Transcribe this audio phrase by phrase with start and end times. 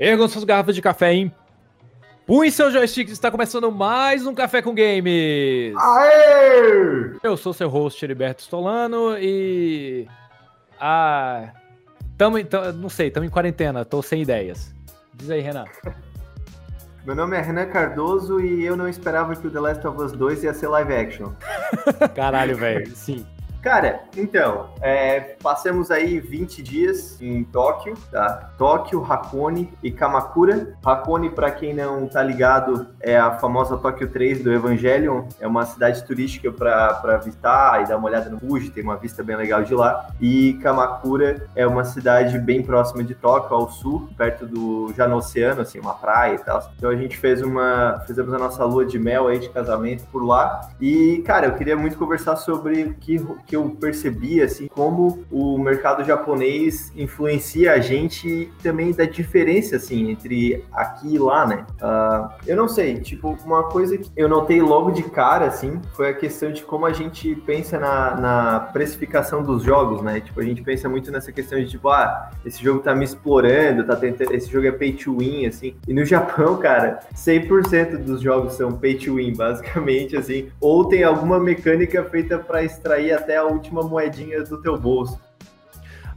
[0.00, 1.30] Ergam suas garrafas de café, hein?
[2.26, 5.74] Punhe seu joystick, está começando mais um Café com Games!
[5.76, 7.16] Aê!
[7.22, 10.08] Eu sou seu host, Heriberto Stolano, e...
[10.80, 11.50] Ah...
[12.16, 12.38] Tamo,
[12.76, 14.74] não sei, estamos em quarentena, tô sem ideias.
[15.12, 15.66] Diz aí, Renan.
[17.04, 20.12] Meu nome é Renan Cardoso e eu não esperava que o The Last of Us
[20.12, 21.32] 2 ia ser live action.
[22.16, 23.26] Caralho, velho, sim.
[23.62, 28.50] Cara, então, é, passamos aí 20 dias em Tóquio, tá?
[28.56, 30.74] Tóquio, Hakone e Kamakura.
[30.84, 35.24] Hakone, para quem não tá ligado, é a famosa Tóquio 3 do Evangelion.
[35.38, 39.22] É uma cidade turística para visitar e dar uma olhada no Fuji, tem uma vista
[39.22, 40.08] bem legal de lá.
[40.18, 45.16] E Kamakura é uma cidade bem próxima de Tóquio, ao sul, perto do já no
[45.16, 46.70] oceano, assim, uma praia e tal.
[46.76, 50.24] Então a gente fez uma, fizemos a nossa lua de mel aí de casamento por
[50.24, 50.62] lá.
[50.80, 52.94] E, cara, eu queria muito conversar sobre o
[53.49, 59.74] que que eu percebi, assim, como o mercado japonês influencia a gente também da diferença,
[59.74, 61.66] assim, entre aqui e lá, né?
[61.82, 66.10] Uh, eu não sei, tipo, uma coisa que eu notei logo de cara, assim, foi
[66.10, 70.20] a questão de como a gente pensa na, na precificação dos jogos, né?
[70.20, 73.84] Tipo, a gente pensa muito nessa questão de, tipo, ah, esse jogo tá me explorando,
[73.84, 75.74] tá tentando, esse jogo é pay to win, assim.
[75.88, 81.02] E no Japão, cara, 100% dos jogos são pay to win, basicamente, assim, ou tem
[81.02, 85.18] alguma mecânica feita para extrair até a última moedinha do teu bolso.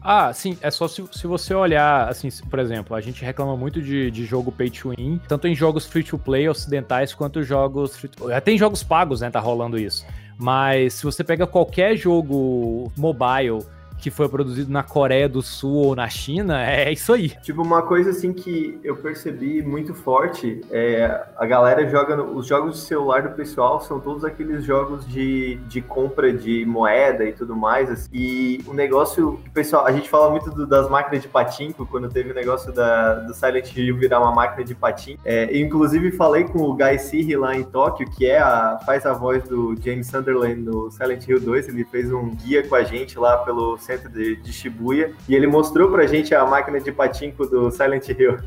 [0.06, 3.82] Ah, sim, é só se, se você olhar, assim, por exemplo, a gente reclama muito
[3.82, 7.96] de, de jogo pay to win, tanto em jogos free to play ocidentais quanto jogos
[7.96, 8.12] free.
[8.36, 10.06] Até em jogos pagos, né, tá rolando isso.
[10.38, 13.66] Mas se você pega qualquer jogo mobile
[14.04, 17.30] que foi produzido na Coreia do Sul ou na China, é isso aí.
[17.42, 22.46] Tipo, uma coisa assim que eu percebi muito forte é a galera joga no, os
[22.46, 27.32] jogos de celular do pessoal são todos aqueles jogos de, de compra de moeda e
[27.32, 27.90] tudo mais.
[27.90, 32.10] Assim, e o negócio, pessoal, a gente fala muito do, das máquinas de patinco quando
[32.10, 35.22] teve o negócio da, do Silent Hill virar uma máquina de patinco.
[35.24, 39.14] É, inclusive falei com o Guy Siri lá em Tóquio, que é a, faz a
[39.14, 43.18] voz do James Sunderland no Silent Hill 2, ele fez um guia com a gente
[43.18, 46.92] lá pelo centro centro de, de Shibuya, e ele mostrou pra gente a máquina de
[46.92, 48.38] patinco do Silent Hill.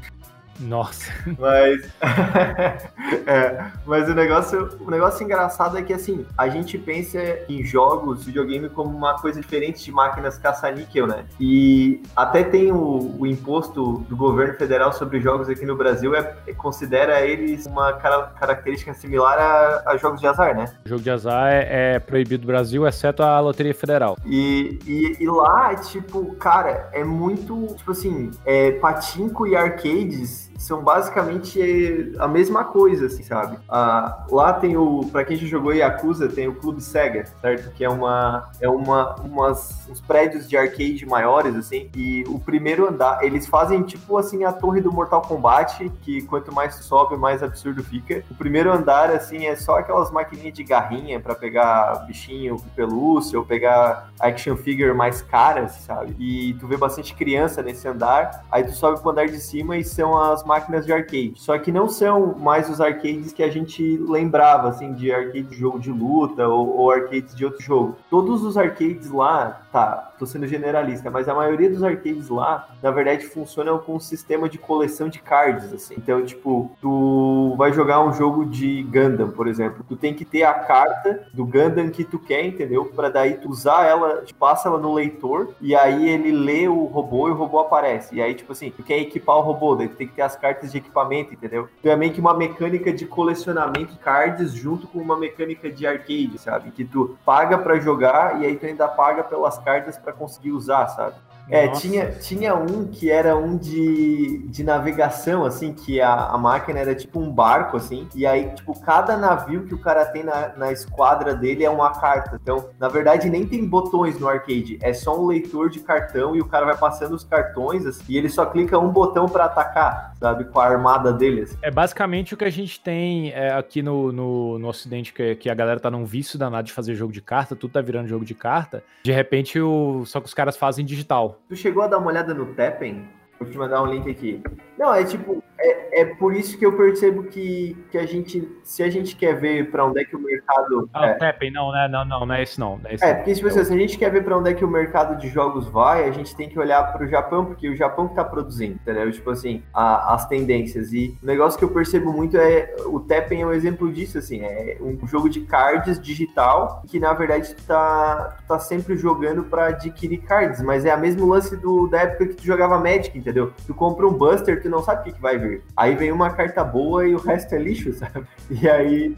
[0.60, 1.12] Nossa.
[1.38, 1.82] Mas,
[3.26, 7.18] é, mas o negócio, o negócio engraçado é que assim, a gente pensa
[7.48, 11.24] em jogos, videogame como uma coisa diferente de máquinas caça-níquel, né?
[11.40, 16.22] E até tem o, o, imposto do governo federal sobre jogos aqui no Brasil, é,
[16.56, 20.66] considera eles uma cara, característica similar a, a, jogos de azar, né?
[20.84, 24.16] O jogo de azar é, é, proibido no Brasil, exceto a Loteria Federal.
[24.24, 30.82] E, e, e lá, tipo, cara, é muito, tipo assim, é, patinco e arcades são
[30.82, 33.58] basicamente a mesma coisa, assim, sabe?
[33.68, 37.70] Ah, lá tem o, para quem já jogou Yakuza, tem o Clube Sega, certo?
[37.74, 42.88] Que é uma, é uma, umas, uns prédios de arcade maiores, assim, e o primeiro
[42.88, 47.42] andar, eles fazem tipo assim a torre do Mortal Kombat, que quanto mais sobe, mais
[47.42, 48.24] absurdo fica.
[48.30, 53.44] O primeiro andar, assim, é só aquelas maquininhas de garrinha para pegar bichinho pelúcia ou
[53.44, 56.14] pegar action figure mais caras, sabe?
[56.18, 59.84] E tu vê bastante criança nesse andar, aí tu sobe pro andar de cima e
[59.84, 61.34] são as máquinas de arcade.
[61.36, 65.56] Só que não são mais os arcades que a gente lembrava, assim, de arcade de
[65.56, 67.96] jogo de luta ou, ou arcades de outro jogo.
[68.08, 72.90] Todos os arcades lá, tá, tô sendo generalista, mas a maioria dos arcades lá, na
[72.90, 75.96] verdade, funcionam com um sistema de coleção de cards, assim.
[75.98, 80.44] Então, tipo, tu vai jogar um jogo de Gundam, por exemplo, tu tem que ter
[80.44, 82.86] a carta do Gundam que tu quer, entendeu?
[82.86, 86.84] Para daí tu usar ela, tu passa ela no leitor e aí ele lê o
[86.86, 88.14] robô e o robô aparece.
[88.14, 90.36] E aí, tipo assim, tu quer equipar o robô, daí tu tem que ter as
[90.36, 91.68] cartas de equipamento, entendeu?
[91.78, 95.86] Então é meio que uma mecânica de colecionamento de cards junto com uma mecânica de
[95.86, 96.70] arcade, sabe?
[96.70, 100.86] Que tu paga para jogar e aí tu ainda paga pelas cartas para conseguir usar,
[100.86, 101.16] sabe?
[101.48, 106.80] É, tinha, tinha um que era um de, de navegação, assim, que a, a máquina
[106.80, 110.48] era tipo um barco, assim, e aí, tipo, cada navio que o cara tem na,
[110.56, 112.38] na esquadra dele é uma carta.
[112.42, 116.40] Então, na verdade, nem tem botões no arcade, é só um leitor de cartão e
[116.40, 120.14] o cara vai passando os cartões, assim, e ele só clica um botão para atacar,
[120.18, 121.42] sabe, com a armada dele.
[121.42, 121.56] Assim.
[121.62, 125.50] É basicamente o que a gente tem é, aqui no, no, no Ocidente, que, que
[125.50, 128.24] a galera tá num vício danado de fazer jogo de carta, tudo tá virando jogo
[128.24, 128.82] de carta.
[129.04, 131.35] De repente, o, só que os caras fazem digital.
[131.48, 133.08] Tu chegou a dar uma olhada no Teppen?
[133.38, 134.42] Vou te mandar um link aqui.
[134.78, 138.82] Não, é tipo, é, é por isso que eu percebo que, que a gente, se
[138.82, 140.88] a gente quer ver para onde é que o mercado.
[140.92, 141.88] Ah, é, Tapping, não, né?
[141.88, 142.78] Não, não, não é isso não.
[142.78, 143.16] Não é, isso é não.
[143.16, 145.28] porque tipo, assim, se a gente quer ver para onde é que o mercado de
[145.28, 148.24] jogos vai, a gente tem que olhar para o Japão, porque o Japão que tá
[148.24, 149.10] produzindo, entendeu?
[149.10, 150.92] Tipo assim, a- as tendências.
[150.92, 154.40] E o negócio que eu percebo muito é o Teppen é um exemplo disso, assim,
[154.42, 159.66] é um jogo de cards digital que na verdade tu tá, tá sempre jogando para
[159.68, 163.52] adquirir cards, mas é a mesmo lance do, da época que tu jogava Magic, entendeu?
[163.66, 165.55] Tu compra um Buster, tu não sabe o que, que vai vir.
[165.76, 168.26] Aí vem uma carta boa e o resto é lixo, sabe?
[168.50, 169.16] E aí.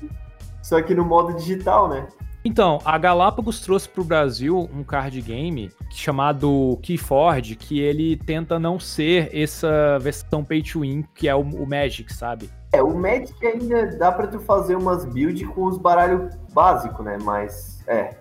[0.63, 2.07] Só que no modo digital, né?
[2.45, 8.59] Então, a Galápagos trouxe para o Brasil um card game chamado Keyforge, que ele tenta
[8.59, 12.49] não ser essa versão pay to win que é o, o Magic, sabe?
[12.73, 17.19] É, o Magic ainda dá pra tu fazer umas builds com os baralhos básicos, né?
[17.23, 18.15] Mas, é.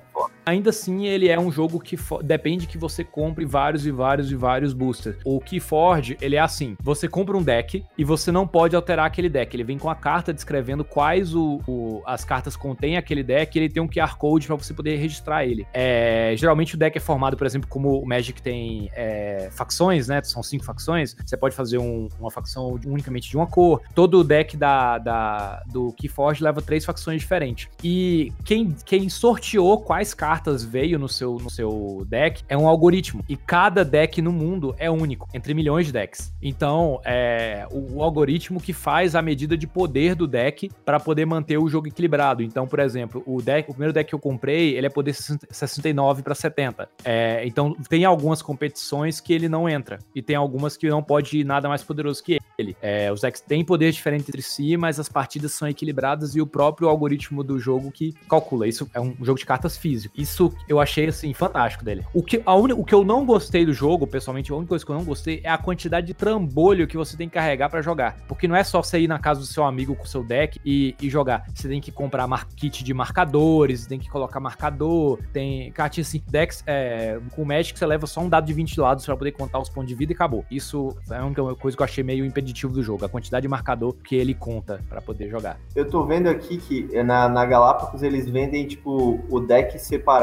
[0.48, 4.36] Ainda assim, ele é um jogo que depende que você compre vários e vários e
[4.36, 5.18] vários boosters.
[5.26, 9.28] O Keyforge, ele é assim: você compra um deck e você não pode alterar aquele
[9.28, 9.54] deck.
[9.54, 13.60] Ele vem com a carta descrevendo quais o, o- as cartas contêm aquele deck.
[13.60, 15.68] Ele tem um QR Code para você poder registrar ele.
[15.74, 20.22] É, geralmente o deck é formado, por exemplo, como o Magic tem é, facções, né?
[20.24, 21.14] São cinco facções.
[21.26, 23.82] Você pode fazer um- uma facção unicamente de uma cor.
[23.94, 27.68] Todo o deck da, da- do Keyforge leva três facções diferentes.
[27.84, 33.24] E quem, quem sorteou quais cartas veio no seu, no seu deck é um algoritmo.
[33.28, 36.34] E cada deck no mundo é único, entre milhões de decks.
[36.42, 41.26] Então, é o, o algoritmo que faz a medida de poder do deck para poder
[41.26, 42.44] manter o jogo equilibrado.
[42.44, 45.48] Então, por exemplo, o deck, o primeiro deck que eu comprei, ele é poder 60
[45.50, 46.90] 69 para 70.
[47.04, 50.00] É, então, tem algumas competições que ele não entra.
[50.14, 52.76] E tem algumas que não pode ir nada mais poderoso que ele.
[52.82, 56.48] É, os decks têm poder diferente entre si, mas as partidas são equilibradas e o
[56.48, 58.68] próprio algoritmo do jogo que calcula.
[58.68, 60.16] Isso é um jogo de cartas físico.
[60.28, 62.06] Isso eu achei, assim, fantástico dele.
[62.14, 64.86] O que, a uni- o que eu não gostei do jogo, pessoalmente, a única coisa
[64.86, 67.82] que eu não gostei é a quantidade de trambolho que você tem que carregar pra
[67.82, 68.18] jogar.
[68.28, 70.60] Porque não é só você ir na casa do seu amigo com o seu deck
[70.66, 71.46] e, e jogar.
[71.56, 76.22] Você tem que comprar mar- kit de marcadores, tem que colocar marcador, tem cartinha assim,
[76.28, 79.60] decks, é, com Magic você leva só um dado de 20 lados pra poder contar
[79.60, 80.44] os pontos de vida e acabou.
[80.52, 83.48] Isso é a única coisa que eu achei meio impeditivo do jogo, a quantidade de
[83.48, 85.58] marcador que ele conta pra poder jogar.
[85.76, 90.17] Eu tô vendo aqui que na, na Galápagos eles vendem, tipo, o deck separado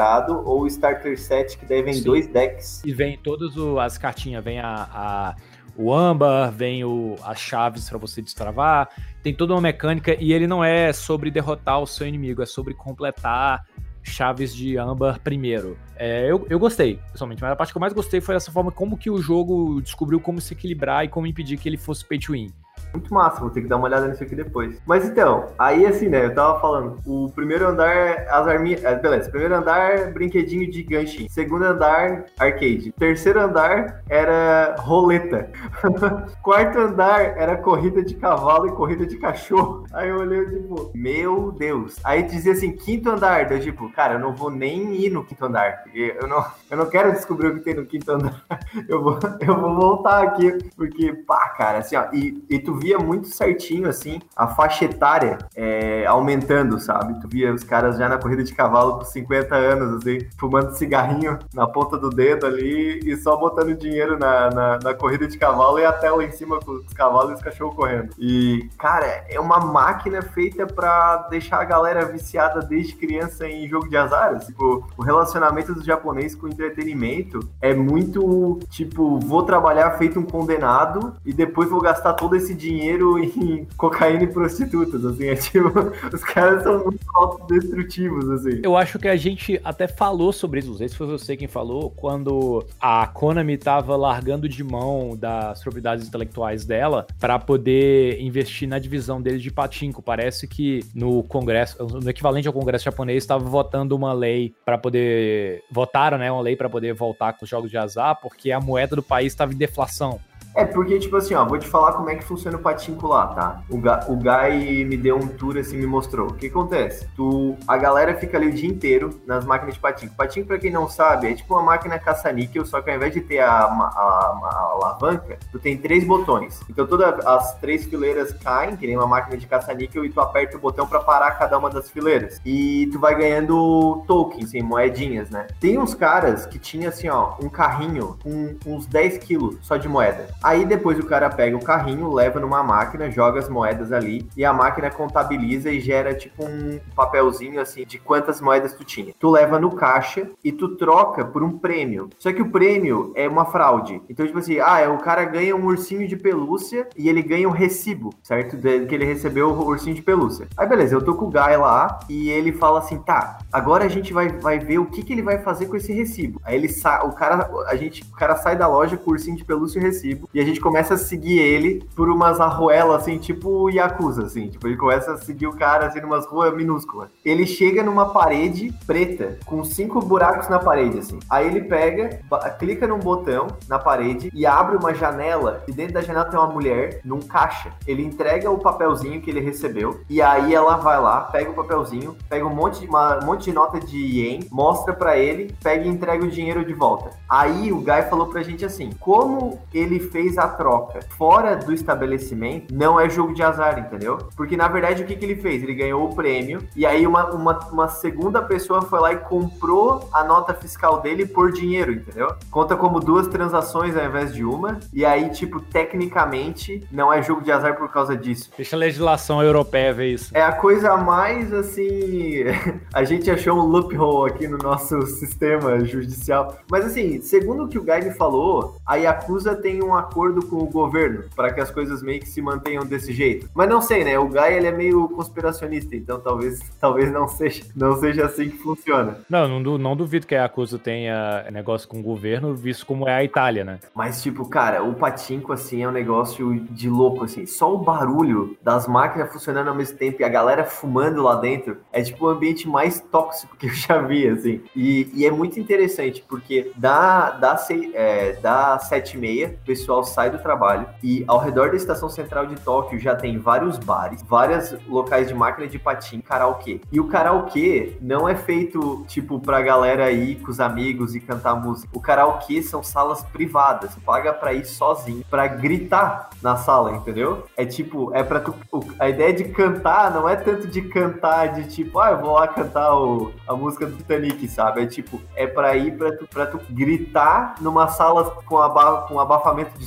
[0.45, 2.03] ou o Starter Set, que daí vem Sim.
[2.03, 2.81] dois decks.
[2.85, 5.35] E vem todas as cartinhas, vem a, a-
[5.77, 8.89] o âmbar, vem o, as chaves pra você destravar,
[9.21, 12.73] tem toda uma mecânica e ele não é sobre derrotar o seu inimigo, é sobre
[12.73, 13.65] completar
[14.01, 15.77] chaves de âmbar primeiro.
[15.97, 18.71] É, eu, eu gostei, pessoalmente, mas a parte que eu mais gostei foi essa forma
[18.71, 22.19] como que o jogo descobriu como se equilibrar e como impedir que ele fosse pay
[22.19, 22.51] to win.
[22.95, 24.81] Muito massa, vou ter que dar uma olhada nisso aqui depois.
[24.85, 29.29] Mas então, aí assim, né, eu tava falando, o primeiro andar, as arminhas, é, beleza,
[29.29, 31.29] primeiro andar, brinquedinho de ganchinho.
[31.29, 32.93] Segundo andar, arcade.
[32.97, 35.49] Terceiro andar era roleta.
[36.41, 39.85] Quarto andar era corrida de cavalo e corrida de cachorro.
[39.91, 41.97] Aí eu olhei, tipo, meu Deus.
[42.03, 45.45] Aí dizia assim, quinto andar, eu tipo, cara, eu não vou nem ir no quinto
[45.45, 48.43] andar, porque eu não, eu não quero descobrir o que tem no quinto andar.
[48.87, 52.99] Eu vou, eu vou voltar aqui, porque, pá, cara, assim, ó, e, e tu via
[52.99, 57.19] muito certinho, assim, a faixa etária é, aumentando, sabe?
[57.19, 61.39] Tu via os caras já na corrida de cavalo com 50 anos, assim, fumando cigarrinho
[61.51, 65.79] na ponta do dedo ali e só botando dinheiro na, na, na corrida de cavalo
[65.79, 68.09] e a tela em cima com os cavalos e os cachorros correndo.
[68.19, 73.89] E, cara, é uma máquina feita pra deixar a galera viciada desde criança em jogo
[73.89, 74.35] de azar.
[74.35, 74.47] assim.
[74.47, 81.15] Tipo, o relacionamento do japonês com entretenimento é muito, tipo, vou trabalhar feito um condenado
[81.25, 85.27] e depois vou gastar todo esse dinheiro em cocaína e prostitutas, assim.
[85.27, 85.71] É tipo,
[86.13, 88.61] os caras são muito autodestrutivos, assim.
[88.63, 92.65] Eu acho que a gente até falou sobre isso, não foi você quem falou, quando
[92.79, 99.21] a Konami tava largando de mão das propriedades intelectuais dela para poder investir na divisão
[99.21, 100.01] deles de patinco.
[100.01, 105.63] Parece que no Congresso, no equivalente ao Congresso japonês, estava votando uma lei para poder
[105.71, 108.95] votaram, né, uma lei para poder voltar com os jogos de azar, porque a moeda
[108.95, 110.19] do país estava em deflação.
[110.55, 113.27] É, porque, tipo assim, ó, vou te falar como é que funciona o patinco lá,
[113.27, 113.61] tá?
[113.69, 116.27] O, Ga o Guy me deu um tour, assim, me mostrou.
[116.29, 117.07] O que acontece?
[117.13, 120.15] Tu, a galera fica ali o dia inteiro nas máquinas de patinco.
[120.15, 123.19] Patinco, pra quem não sabe, é tipo uma máquina caça-níquel, só que ao invés de
[123.19, 126.61] ter a, a, a- a alavanca, tu tem três botões.
[126.69, 130.55] Então todas as três fileiras caem, que nem uma máquina de caça-níquel, e tu aperta
[130.55, 132.39] o botão pra parar cada uma das fileiras.
[132.45, 135.47] E tu vai ganhando tokens, assim, moedinhas, né?
[135.59, 139.89] Tem uns caras que tinha, assim, ó, um carrinho com uns 10 quilos só de
[139.89, 140.27] moeda.
[140.45, 144.45] Aí depois o cara pega o carrinho, leva numa máquina, joga as moedas ali e
[144.45, 149.11] a máquina contabiliza e gera tipo um papelzinho assim de quantas moedas tu tinha.
[149.17, 152.11] Tu leva no caixa e tu troca por um prêmio.
[152.19, 153.99] Só que o prêmio é uma fraude.
[154.07, 157.49] Então, tipo assim, ah, é, o cara ganha um ursinho de pelúcia e ele ganha
[157.49, 158.55] um recibo, certo?
[158.55, 160.47] Que ele recebeu o ursinho de pelúcia.
[160.55, 163.89] Aí beleza, eu tô com o Guy lá e ele fala assim, tá, agora a
[163.89, 166.39] gente vai, vai ver o que, que ele vai fazer com esse recibo.
[166.43, 169.35] Aí ele sai, o cara, a gente, o cara sai da loja com o ursinho
[169.35, 173.03] de pelúcia e o recibo e a gente começa a seguir ele por umas arruelas
[173.03, 177.09] assim, tipo Yakuza, assim, tipo, ele começa a seguir o cara assim numas ruas minúsculas.
[177.23, 181.19] Ele chega numa parede preta com cinco buracos na parede assim.
[181.29, 182.19] Aí ele pega,
[182.59, 186.51] clica num botão na parede e abre uma janela e dentro da janela tem uma
[186.51, 187.71] mulher num caixa.
[187.87, 192.13] Ele entrega o papelzinho que ele recebeu e aí ela vai lá, pega o papelzinho,
[192.27, 195.85] pega um monte de, uma, um monte de nota de ien, mostra para ele, pega
[195.85, 197.11] e entrega o dinheiro de volta.
[197.29, 202.73] Aí o Guy falou pra gente assim: como ele fez a troca fora do estabelecimento,
[202.73, 204.17] não é jogo de azar, entendeu?
[204.37, 205.61] Porque na verdade o que, que ele fez?
[205.61, 210.07] Ele ganhou o prêmio e aí uma, uma, uma segunda pessoa foi lá e comprou
[210.13, 212.33] a nota fiscal dele por dinheiro, entendeu?
[212.49, 214.79] Conta como duas transações ao invés de uma.
[214.93, 218.49] E aí, tipo, tecnicamente, não é jogo de azar por causa disso.
[218.55, 220.31] Deixa a legislação europeia ver isso.
[220.33, 222.45] É a coisa mais assim.
[222.93, 226.57] a gente achou um loophole aqui no nosso sistema judicial.
[226.71, 230.57] Mas assim, segundo o que o Guy me falou, a Yakuza tem um acordo com
[230.57, 233.49] o governo para que as coisas meio que se mantenham desse jeito.
[233.53, 234.17] Mas não sei, né?
[234.17, 238.57] O Guy ele é meio conspiracionista, então talvez, talvez não seja, não seja assim que
[238.57, 239.17] funciona.
[239.29, 243.15] Não, não, não duvido que a Yakuza tenha negócio com o governo, visto como é
[243.15, 243.79] a Itália, né?
[243.93, 247.45] Mas tipo, cara, o patinco assim é um negócio de louco assim.
[247.45, 251.77] Só o barulho das máquinas funcionando ao mesmo tempo e a galera fumando lá dentro
[251.91, 254.61] é tipo o ambiente mais tóxico que eu já vi, assim.
[254.75, 259.94] E, e é muito interessante porque da, da, é, da 7 e meia, o pessoal
[260.03, 264.21] sai do trabalho e ao redor da estação central de Tóquio já tem vários bares,
[264.23, 266.81] vários locais de máquina de patim, karaokê.
[266.91, 271.55] E o karaokê não é feito, tipo, pra galera ir com os amigos e cantar
[271.55, 271.89] música.
[271.93, 273.91] O karaokê são salas privadas.
[273.91, 277.45] Você paga pra ir sozinho, pra gritar na sala, entendeu?
[277.55, 278.55] É tipo, é pra tu.
[278.99, 282.47] A ideia de cantar não é tanto de cantar de tipo, ah, eu vou lá
[282.47, 284.83] cantar o, a música do Titanic, sabe?
[284.83, 289.19] É tipo, é pra ir pra tu, pra tu gritar numa sala com, aba, com
[289.19, 289.84] abafamento de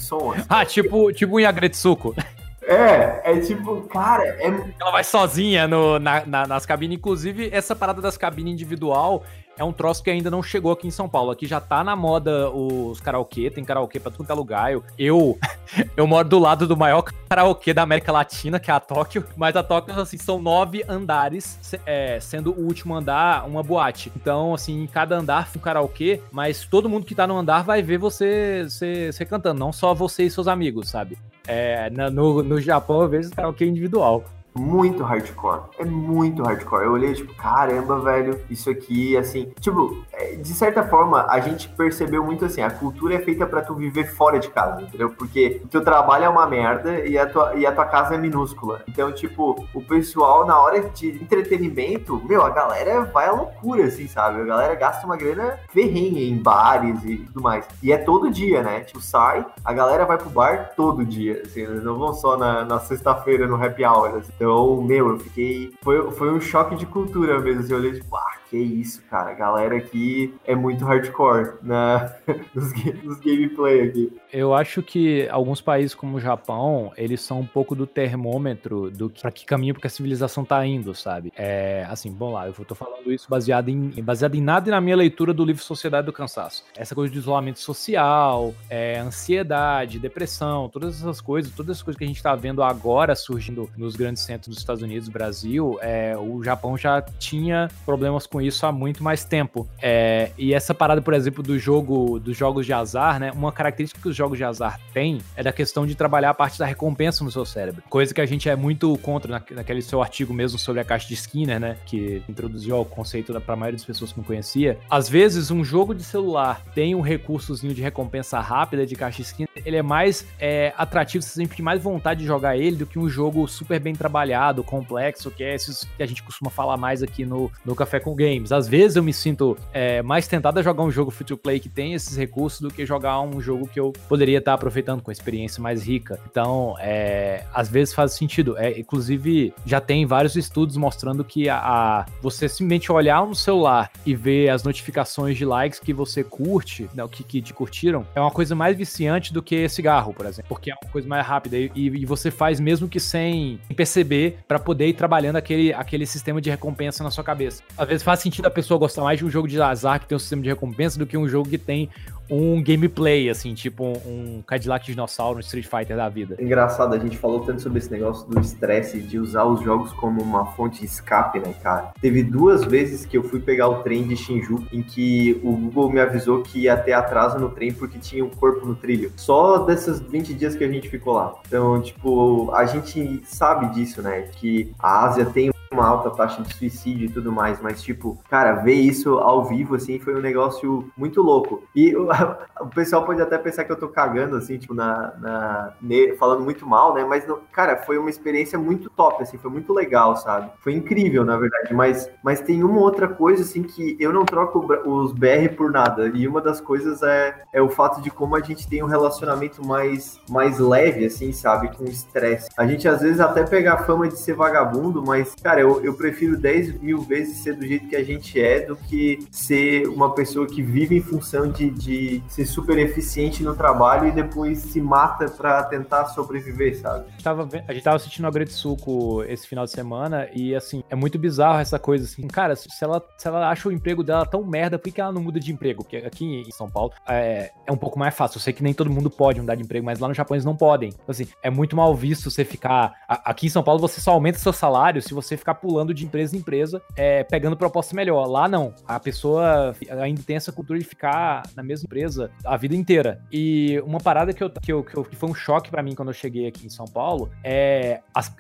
[0.49, 2.15] Ah, tipo, tipo um Yagretsuko.
[2.63, 4.47] É, é tipo, cara, é...
[4.79, 6.99] Ela vai sozinha no, na, na, nas cabines.
[6.99, 9.25] Inclusive, essa parada das cabines individual
[9.59, 11.33] é um troço que ainda não chegou aqui em São Paulo.
[11.33, 14.73] Aqui já tá na moda os karaokê, tem karaokê pra tudo que é lugar.
[14.73, 15.39] Eu, eu,
[15.97, 19.25] eu moro do lado do maior karaokê da América Latina, que é a Tóquio.
[19.37, 24.13] Mas a Tóquio, assim, são nove andares, é, sendo o último andar uma boate.
[24.17, 27.83] Então, assim, em cada andar um karaokê, mas todo mundo que tá no andar vai
[27.83, 31.19] ver você, você, você cantando, não só você e seus amigos, sabe?
[31.47, 34.25] É, no, no Japão eu vejo karaokê individual
[34.59, 35.63] muito hardcore.
[35.79, 36.85] É muito hardcore.
[36.85, 39.53] Eu olhei, tipo, caramba, velho, isso aqui, assim.
[39.61, 43.63] Tipo, é, de certa forma, a gente percebeu muito assim: a cultura é feita para
[43.63, 45.11] tu viver fora de casa, entendeu?
[45.11, 48.19] Porque o teu trabalho é uma merda e a tua, e a tua casa é
[48.19, 48.83] minúscula.
[48.89, 54.09] Então, tipo, o pessoal, na hora de entretenimento, meu, a galera vai à loucura, assim,
[54.09, 54.41] sabe?
[54.41, 57.67] A galera gasta uma grana ferrenha em bares e tudo mais.
[57.83, 58.81] E é todo dia, né?
[58.81, 62.65] Tipo, sai, a galera vai pro bar todo dia, assim, eles não vão só na,
[62.65, 64.33] na sexta-feira no happy hour, assim.
[64.35, 64.48] Então,
[64.83, 65.73] meu, eu fiquei.
[65.83, 67.61] Foi, foi um choque de cultura mesmo.
[67.61, 69.31] Assim, eu olhei, tipo, ah, que isso, cara.
[69.31, 72.13] A galera aqui é muito hardcore na,
[72.55, 74.13] nos, nos gameplay aqui.
[74.33, 79.09] Eu acho que alguns países como o Japão, eles são um pouco do termômetro do
[79.09, 81.33] que, pra que caminho que a civilização tá indo, sabe?
[81.37, 84.81] É, assim, bom lá, eu tô falando isso baseado em, baseado em nada e na
[84.81, 86.65] minha leitura do livro Sociedade do Cansaço.
[86.77, 92.05] Essa coisa de isolamento social, é, ansiedade, depressão, todas essas coisas, todas as coisas que
[92.05, 96.43] a gente tá vendo agora surgindo nos grandes centros dos Estados Unidos, Brasil, é, o
[96.43, 99.69] Japão já tinha problemas com com isso há muito mais tempo.
[99.83, 103.33] É, e essa parada, por exemplo, do jogo, dos jogos de azar, né?
[103.33, 106.57] Uma característica que os jogos de azar têm é da questão de trabalhar a parte
[106.57, 107.83] da recompensa no seu cérebro.
[107.91, 111.09] Coisa que a gente é muito contra na, naquele seu artigo mesmo sobre a caixa
[111.09, 111.77] de Skinner, né?
[111.85, 114.79] Que introduziu o conceito para a maioria das pessoas que não conhecia.
[114.89, 119.23] Às vezes, um jogo de celular tem um recursozinho de recompensa rápida de caixa de
[119.23, 122.87] Skinner, ele é mais é, atrativo, você sempre tem mais vontade de jogar ele do
[122.87, 126.77] que um jogo super bem trabalhado, complexo, que é esses que a gente costuma falar
[126.77, 128.53] mais aqui no, no Café com Game games.
[128.53, 131.59] Às vezes eu me sinto é, mais tentado a jogar um jogo free to play
[131.59, 135.11] que tem esses recursos do que jogar um jogo que eu poderia estar aproveitando com
[135.11, 136.21] experiência mais rica.
[136.31, 138.57] Então, é, às vezes faz sentido.
[138.59, 143.91] É, inclusive, já tem vários estudos mostrando que a, a, você simplesmente olhar no celular
[144.05, 148.21] e ver as notificações de likes que você curte, né, que, que te curtiram, é
[148.21, 151.57] uma coisa mais viciante do que cigarro, por exemplo, porque é uma coisa mais rápida
[151.57, 156.41] e, e você faz mesmo que sem perceber para poder ir trabalhando aquele, aquele sistema
[156.41, 157.63] de recompensa na sua cabeça.
[157.77, 160.17] Às vezes faz sentido a pessoa gostar mais de um jogo de azar que tem
[160.17, 161.89] um sistema de recompensa do que um jogo que tem
[162.31, 166.37] um gameplay, assim, tipo um, Cadillac Dinossauro, um Street Fighter da vida.
[166.39, 170.23] Engraçado, a gente falou tanto sobre esse negócio do estresse, de usar os jogos como
[170.23, 171.93] uma fonte de escape, né, cara?
[172.01, 175.91] Teve duas vezes que eu fui pegar o trem de Shinjuku, em que o Google
[175.91, 179.13] me avisou que ia ter atraso no trem porque tinha um corpo no trilho.
[179.17, 181.35] Só desses 20 dias que a gente ficou lá.
[181.47, 184.23] Então, tipo, a gente sabe disso, né?
[184.33, 188.55] Que a Ásia tem uma alta taxa de suicídio e tudo mais, mas, tipo, cara,
[188.55, 191.63] ver isso ao vivo, assim, foi um negócio muito louco.
[191.75, 192.09] E o,
[192.61, 195.73] o pessoal pode até pensar que eu tô cagando, assim, tipo, na, na
[196.19, 197.05] falando muito mal, né?
[197.05, 200.51] Mas, cara, foi uma experiência muito top, assim, foi muito legal, sabe?
[200.61, 204.67] Foi incrível, na verdade, mas, mas tem uma outra coisa, assim, que eu não troco
[204.87, 208.41] os BR por nada, e uma das coisas é, é o fato de como a
[208.41, 211.75] gente tem um relacionamento mais, mais leve, assim, sabe?
[211.77, 212.49] Com estresse.
[212.57, 215.95] A gente, às vezes, até pega a fama de ser vagabundo, mas, cara, eu, eu
[215.95, 220.15] prefiro 10 mil vezes ser do jeito que a gente é do que ser uma
[220.15, 224.81] pessoa que vive em função de, de ser super eficiente no trabalho e depois se
[224.81, 227.07] mata para tentar sobreviver, sabe?
[227.07, 230.83] A gente, tava, a gente tava assistindo a Gretsuko esse final de semana e, assim,
[230.89, 234.27] é muito bizarro essa coisa, assim, cara, se ela, se ela acha o emprego dela
[234.27, 235.83] tão merda, por que ela não muda de emprego?
[235.83, 238.39] Porque aqui em São Paulo é, é um pouco mais fácil.
[238.39, 240.45] Eu sei que nem todo mundo pode mudar de emprego, mas lá no Japão eles
[240.45, 240.91] não podem.
[240.91, 242.93] Então, assim, é muito mal visto você ficar.
[243.09, 246.37] Aqui em São Paulo você só aumenta seu salário se você ficar pulando de empresa
[246.37, 248.27] em empresa, é, pegando proposta melhor.
[248.27, 248.75] Lá não.
[248.87, 253.21] A pessoa ainda tem essa cultura de ficar na mesma empresa a vida inteira.
[253.31, 255.95] E uma parada que, eu, que, eu, que, eu, que foi um choque para mim
[255.95, 258.01] quando eu cheguei aqui em São Paulo é.
[258.15, 258.35] As,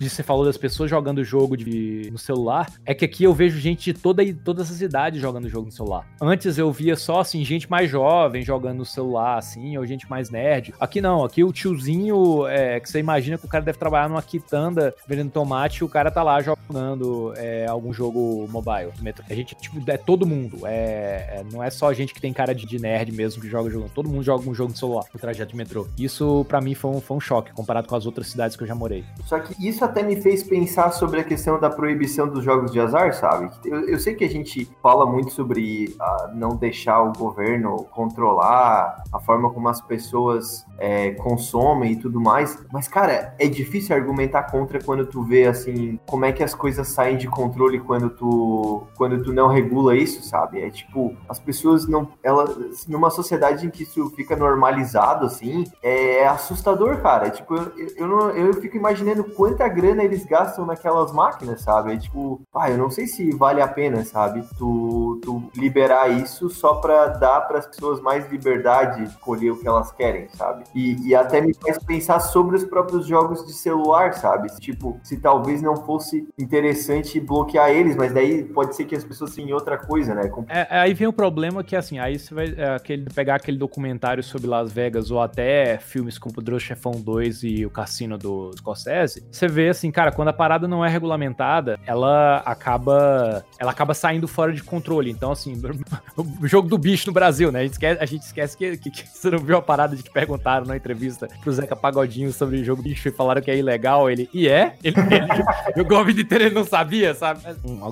[0.00, 3.92] você falou das pessoas jogando jogo de, no celular, é que aqui eu vejo gente
[3.92, 6.06] de toda, todas as idades jogando jogo no celular.
[6.20, 10.30] Antes eu via só, assim, gente mais jovem jogando no celular, assim, ou gente mais
[10.30, 10.74] nerd.
[10.80, 14.22] Aqui não, aqui o tiozinho, é, que você imagina que o cara deve trabalhar numa
[14.22, 18.92] quitanda vendendo tomate e o cara tá lá jogando jogando é, algum jogo mobile.
[19.28, 20.66] A gente, tipo, é todo mundo.
[20.66, 23.68] É, é, não é só a gente que tem cara de, nerd mesmo que joga
[23.68, 23.90] jogo.
[23.94, 25.86] Todo mundo joga um jogo de celular no trajeto de metrô.
[25.98, 28.66] Isso, para mim, foi um, foi um choque comparado com as outras cidades que eu
[28.66, 29.04] já morei.
[29.26, 32.80] Só que isso até me fez pensar sobre a questão da proibição dos jogos de
[32.80, 33.50] azar, sabe?
[33.64, 39.02] Eu, eu sei que a gente fala muito sobre uh, não deixar o governo controlar
[39.12, 44.44] a forma como as pessoas é, consomem e tudo mais, mas, cara, é difícil argumentar
[44.44, 48.86] contra quando tu vê, assim, como é que as coisas saem de controle quando tu,
[48.96, 50.60] quando tu não regula isso, sabe?
[50.60, 52.08] É tipo, as pessoas não.
[52.22, 52.44] Ela,
[52.88, 57.28] numa sociedade em que isso fica normalizado, assim, é assustador, cara.
[57.28, 61.92] É, tipo, eu, eu, não, eu fico imaginando quanta grana eles gastam naquelas máquinas, sabe?
[61.92, 64.44] É tipo, ah, eu não sei se vale a pena, sabe?
[64.58, 69.56] Tu, tu liberar isso só pra dar para as pessoas mais liberdade de escolher o
[69.56, 70.64] que elas querem, sabe?
[70.74, 74.48] E, e até me faz pensar sobre os próprios jogos de celular, sabe?
[74.58, 79.34] Tipo, se talvez não fosse interessante bloquear eles, mas daí pode ser que as pessoas
[79.34, 80.30] tenham outra coisa, né?
[80.48, 83.58] É, é, aí vem o problema que, assim, aí você vai é, aquele, pegar aquele
[83.58, 88.50] documentário sobre Las Vegas ou até filmes como Poderoso Chefão 2 e o Cassino do
[88.56, 93.94] Scorsese, você vê, assim, cara, quando a parada não é regulamentada, ela acaba ela acaba
[93.94, 95.10] saindo fora de controle.
[95.10, 95.60] Então, assim,
[96.16, 97.60] o jogo do bicho no Brasil, né?
[97.60, 100.02] A gente esquece, a gente esquece que, que, que, você não viu a parada de
[100.02, 103.50] que perguntaram na entrevista pro Zeca Pagodinho sobre o jogo do bicho e falaram que
[103.50, 104.10] é ilegal.
[104.10, 104.74] Ele, e é?
[104.82, 105.44] Ele, ele
[105.76, 107.40] jogou vida inteira não sabia, sabe?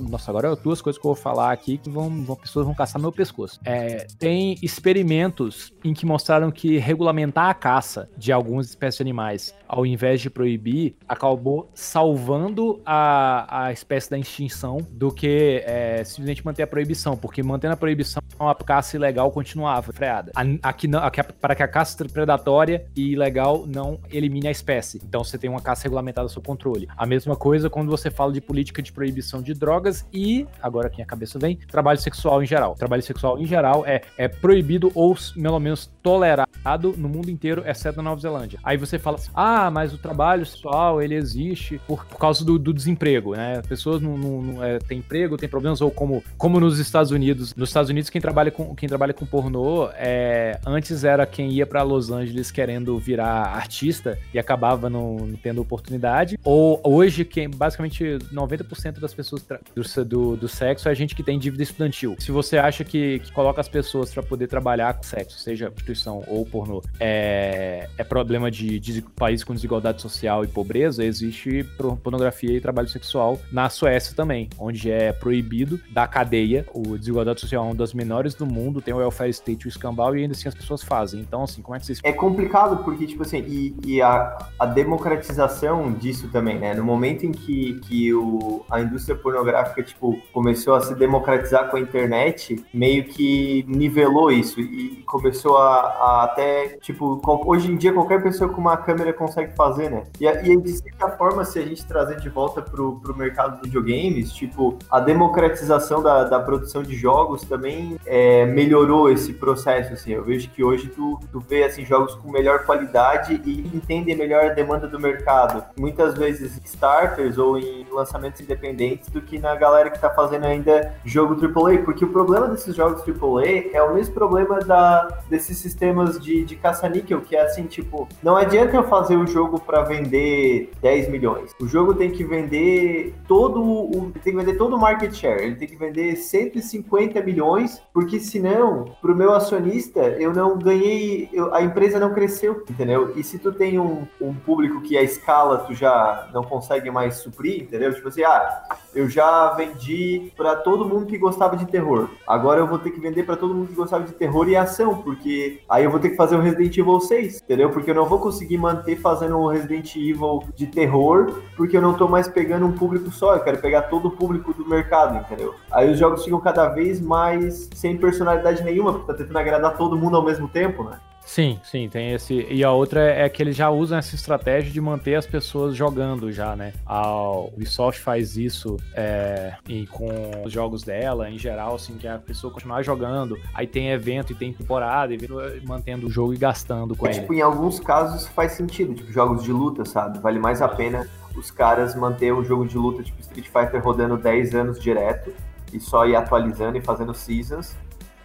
[0.08, 3.00] Nossa, agora duas coisas que eu vou falar aqui que vão, vão pessoas vão caçar
[3.00, 3.60] meu pescoço.
[3.64, 9.54] É, tem experimentos em que mostraram que regulamentar a caça de algumas espécies de animais,
[9.66, 16.44] ao invés de proibir, acabou salvando a, a espécie da extinção do que é, simplesmente
[16.44, 20.32] manter a proibição, porque mantendo a proibição, a caça ilegal continuava freada.
[20.62, 21.00] Aqui não,
[21.40, 25.00] para que a caça predatória e ilegal não elimine a espécie.
[25.04, 26.88] Então você tem uma caça regulamentada sob controle.
[26.96, 31.02] A mesma coisa quando você fala de política de proibição de drogas e, agora quem
[31.02, 32.74] a cabeça vem, trabalho sexual em geral.
[32.74, 37.98] Trabalho sexual em geral é, é proibido ou, pelo menos, tolerado no mundo inteiro, exceto
[37.98, 38.58] na Nova Zelândia.
[38.62, 42.58] Aí você fala assim, ah, mas o trabalho sexual, ele existe por, por causa do,
[42.58, 43.62] do, desemprego, né?
[43.68, 47.54] Pessoas não, não, não é, têm emprego, têm problemas, ou como, como nos Estados Unidos.
[47.54, 51.66] Nos Estados Unidos, quem trabalha com, quem trabalha com pornô, é, antes era quem ia
[51.66, 57.48] para Los Angeles querendo virar artista e acabava não, não tendo oportunidade, ou hoje, quem
[57.48, 62.16] basicamente praticamente 90% das pessoas do, do, do, sexo é gente que tem dívida estudantil.
[62.18, 66.22] Se você acha que, que coloca as pessoas para poder trabalhar com sexo, seja prostituição
[66.26, 71.64] ou pornô, é, é problema de, de país com desigualdade social e pobreza, existe
[72.02, 76.66] pornografia e trabalho sexual na Suécia também, onde é proibido da cadeia.
[76.74, 80.16] O desigualdade social é uma das menores do mundo, tem o welfare state, o escambau,
[80.16, 81.20] e ainda assim as pessoas fazem.
[81.20, 82.00] Então, assim, como é que vocês.
[82.02, 86.74] É complicado porque, tipo assim, e, e a, a democratização disso também, né?
[86.74, 91.76] No momento em que, que o, a indústria pornográfica, tipo, começou a se democratizar com
[91.76, 97.92] a internet, meio que nivelou isso e começou a, a até, tipo, hoje em dia
[97.92, 100.04] qualquer pessoa com uma câmera consegue fazer, né?
[100.20, 103.68] E, e de certa forma, se a gente trazer de volta pro, pro mercado de
[103.68, 110.12] videogames, tipo, a democratização da, da produção de jogos também é, melhorou esse processo, assim.
[110.12, 114.46] Eu vejo que hoje tu, tu vê, assim, jogos com melhor qualidade e entendem melhor
[114.46, 115.64] a demanda do mercado.
[115.78, 120.94] Muitas vezes starters ou em lançamentos independentes do que na galera que tá fazendo ainda
[121.04, 126.18] jogo AAA, porque o problema desses jogos AAA é o mesmo problema da, desses sistemas
[126.18, 130.70] de, de caça-níquel, que é assim, tipo, não adianta eu fazer o jogo para vender
[130.80, 131.54] 10 milhões.
[131.60, 135.56] O jogo tem que vender todo o tem que vender todo o market share, ele
[135.56, 141.62] tem que vender 150 milhões, porque senão, pro meu acionista, eu não ganhei, eu, a
[141.62, 143.12] empresa não cresceu, entendeu?
[143.16, 147.16] E se tu tem um, um público que a escala tu já não consegue mais
[147.16, 147.92] suprir, entendeu?
[147.94, 148.62] Tipo assim, ah,
[148.94, 152.08] eu já vendi para todo mundo que gostava de terror.
[152.26, 154.98] Agora eu vou ter que vender para todo mundo que gostava de terror e ação,
[155.02, 157.70] porque aí eu vou ter que fazer o Resident Evil 6, entendeu?
[157.70, 161.94] Porque eu não vou conseguir manter fazendo o Resident Evil de terror, porque eu não
[161.94, 165.54] tô mais pegando um público só, eu quero pegar todo o público do mercado, entendeu?
[165.70, 169.96] Aí os jogos ficam cada vez mais sem personalidade nenhuma, porque tá tentando agradar todo
[169.96, 170.98] mundo ao mesmo tempo, né?
[171.28, 172.46] Sim, sim, tem esse.
[172.48, 176.32] E a outra é que eles já usam essa estratégia de manter as pessoas jogando
[176.32, 176.72] já, né?
[176.86, 180.08] A Ubisoft faz isso é, e com
[180.42, 183.38] os jogos dela, em geral, assim, que a pessoa continuar jogando.
[183.52, 185.18] Aí tem evento e tem temporada, e
[185.66, 187.20] mantendo o jogo e gastando com é, ele.
[187.20, 190.18] Tipo, em alguns casos faz sentido, tipo, jogos de luta, sabe?
[190.20, 194.16] Vale mais a pena os caras manter um jogo de luta tipo Street Fighter rodando
[194.16, 195.34] 10 anos direto
[195.74, 197.76] e só ir atualizando e fazendo seasons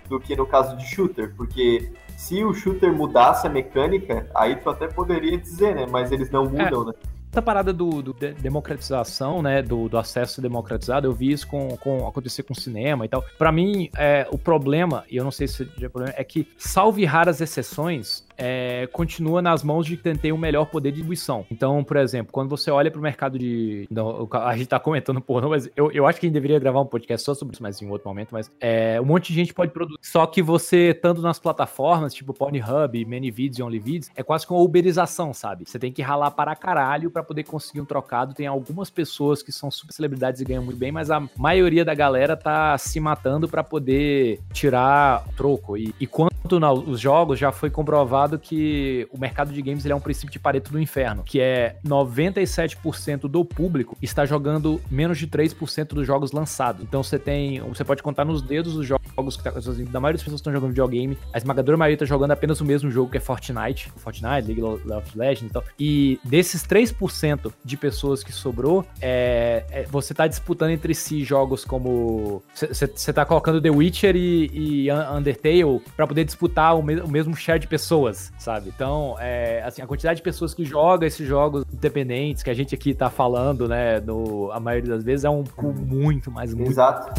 [0.07, 1.91] do que no caso de shooter, porque
[2.23, 5.85] se o shooter mudasse a mecânica, aí tu até poderia dizer, né?
[5.89, 6.85] Mas eles não mudam, é.
[6.87, 6.93] né?
[7.33, 11.75] essa parada do, do de democratização, né, do, do, acesso democratizado, eu vi isso com,
[11.77, 13.23] com acontecer com cinema e tal.
[13.39, 17.03] Para mim, é, o problema, e eu não sei se é problema, é que, salve
[17.05, 21.45] raras exceções, é, continua nas mãos de quem tem o melhor poder de distribuição.
[21.51, 23.87] Então, por exemplo, quando você olha para o mercado de.
[23.91, 26.81] Não, a gente tá comentando pornô, mas eu, eu acho que a gente deveria gravar
[26.81, 28.29] um podcast só sobre isso, mas em outro momento.
[28.31, 29.97] Mas é, um monte de gente pode produzir.
[30.01, 34.63] Só que você, estando nas plataformas, tipo Pornhub, ManyVids e OnlyVids, é quase com uma
[34.63, 35.65] uberização, sabe?
[35.67, 38.33] Você tem que ralar para caralho para poder conseguir um trocado.
[38.33, 41.93] Tem algumas pessoas que são super celebridades e ganham muito bem, mas a maioria da
[41.93, 45.77] galera tá se matando para poder tirar troco.
[45.77, 49.99] E, e quanto nos jogos já foi comprovado que o mercado de games é um
[49.99, 55.89] princípio de Pareto do inferno, que é 97% do público está jogando menos de 3%
[55.89, 56.81] dos jogos lançados.
[56.83, 60.23] Então você tem, você pode contar nos dedos os jogos que tá, da maioria das
[60.23, 63.19] pessoas estão jogando videogame, a esmagadora maioria está jogando apenas o mesmo jogo que é
[63.19, 65.63] Fortnite, Fortnite, League of Legends e tal.
[65.79, 71.65] E desses 3% de pessoas que sobrou, é, é, você está disputando entre si jogos
[71.65, 77.07] como você está colocando The Witcher e, e Undertale para poder disputar o, me o
[77.07, 78.71] mesmo share de pessoas sabe?
[78.73, 82.73] Então, é, assim, a quantidade de pessoas que jogam esses jogos independentes que a gente
[82.75, 85.43] aqui tá falando, né, no, a maioria das vezes é um
[85.85, 86.71] muito, mais muito.
[86.71, 87.13] Exato.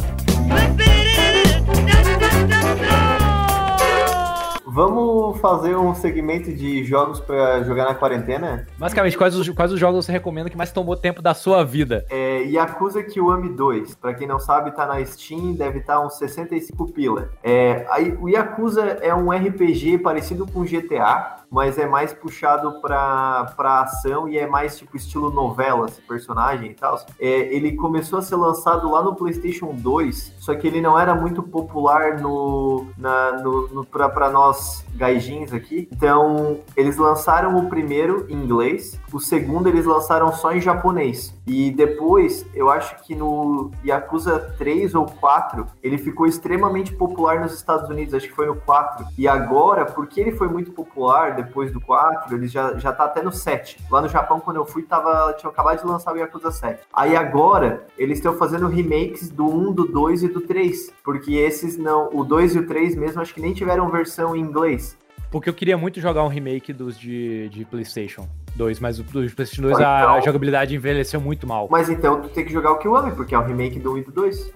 [4.75, 8.67] Vamos fazer um segmento de jogos para jogar na quarentena?
[8.77, 12.05] Basicamente, quais os, quais os jogos você recomenda que mais tomou tempo da sua vida?
[12.09, 13.95] É Yakuza Kiwami 2.
[13.95, 17.29] Para quem não sabe, tá na Steam, deve estar tá uns 65 pila.
[17.41, 23.47] É, aí, o Yakuza é um RPG parecido com GTA, mas é mais puxado pra
[23.81, 26.99] ação e é mais tipo estilo novela, esse personagem e tal.
[27.17, 31.15] É, ele começou a ser lançado lá no PlayStation 2, só que ele não era
[31.15, 35.87] muito popular no, na, no, no pra nós gaijins aqui.
[35.93, 41.33] Então, eles lançaram o primeiro em inglês, o segundo eles lançaram só em japonês.
[41.47, 47.53] E depois, eu acho que no Yakuza 3 ou 4, ele ficou extremamente popular nos
[47.53, 49.05] Estados Unidos, acho que foi no 4.
[49.17, 53.21] E agora, porque ele foi muito popular depois do 4, ele já, já tá até
[53.21, 53.77] no 7.
[53.89, 56.81] Lá no Japão, quando eu fui, tava, tinha acabado de lançar o Yakuza 7.
[56.93, 60.93] Aí agora, eles estão fazendo remakes do 1, do 2 e do 3.
[61.03, 64.41] Porque esses não, o 2 e o 3 mesmo, acho que nem tiveram versão em
[64.41, 64.97] inglês.
[65.31, 68.27] Porque eu queria muito jogar um remake dos de, de PlayStation.
[68.57, 71.67] 2, mas o do PlayStation 2 a, a Então- jogabilidade envelheceu muito mal.
[71.69, 74.03] Mas então tu tem que jogar o Kiwami, porque é o remake do 1 e
[74.03, 74.51] do 2.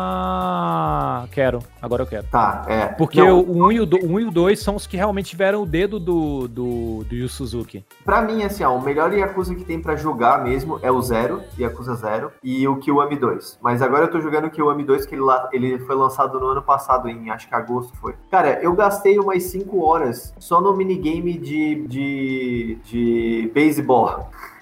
[0.00, 1.60] Ah, quero.
[1.80, 2.26] Agora eu quero.
[2.30, 2.86] Tá, é.
[2.86, 4.96] Porque Não, o 1 e o, do, o 1 e o 2 são os que
[4.96, 7.84] realmente tiveram o dedo do, do, do Yu Suzuki.
[8.04, 11.42] Pra mim, assim, ó, o melhor Yakuza que tem pra jogar mesmo é o Zero,
[11.58, 13.58] Yakuza Zero, e o Kiwami 2.
[13.62, 16.46] Mas agora eu tô jogando o Kiwami 2, que ele, lá, ele foi lançado no
[16.46, 18.14] ano passado, em acho que agosto foi.
[18.30, 22.57] Cara, eu gastei umas 5 horas só no minigame de, de,
[22.90, 24.08] de beisebol.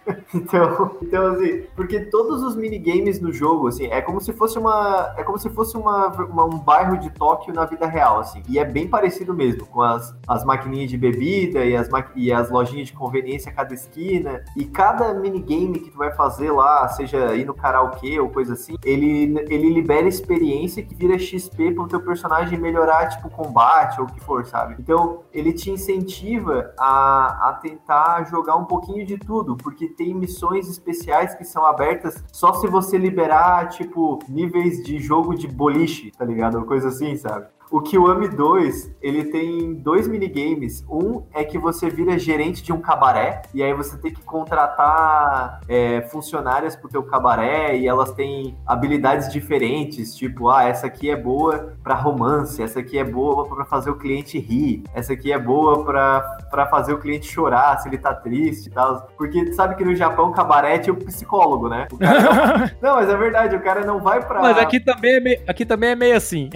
[0.35, 5.15] Então, então, assim, porque todos os minigames no jogo, assim, é como se fosse uma.
[5.17, 8.43] É como se fosse uma, uma- um bairro de Tóquio na vida real, assim.
[8.49, 12.51] E é bem parecido mesmo, com as, as maquininhas de bebida e as, e as
[12.51, 14.43] lojinhas de conveniência a cada esquina.
[14.57, 18.77] E cada minigame que tu vai fazer lá, seja ir no karaokê ou coisa assim,
[18.85, 24.13] ele, ele libera experiência que vira XP pro teu personagem melhorar, tipo, combate ou o
[24.13, 24.77] que for, sabe?
[24.79, 30.69] Então, ele te incentiva a, a tentar jogar um pouquinho de tudo, porque tem missões
[30.69, 36.25] especiais que são abertas só se você liberar, tipo, níveis de jogo de boliche, tá
[36.25, 36.65] ligado?
[36.65, 37.47] Coisa assim, sabe?
[37.69, 40.85] O Kiwami 2, ele tem dois minigames.
[40.89, 45.61] Um é que você vira gerente de um cabaré, e aí você tem que contratar
[45.69, 51.17] é, funcionárias pro teu cabaré, e elas têm habilidades diferentes, tipo, ah, essa aqui é
[51.17, 55.39] boa pra romance, essa aqui é boa pra fazer o cliente rir, essa aqui é
[55.39, 59.09] boa pra, pra fazer o cliente chorar se ele tá triste e tal.
[59.17, 61.89] Porque tu sabe que no Japão, cabaré é tipo psicólogo, né?
[61.93, 62.71] O não...
[62.91, 64.41] não, mas é verdade, o cara não vai pra...
[64.41, 66.49] Mas aqui também é meio, aqui também é meio assim.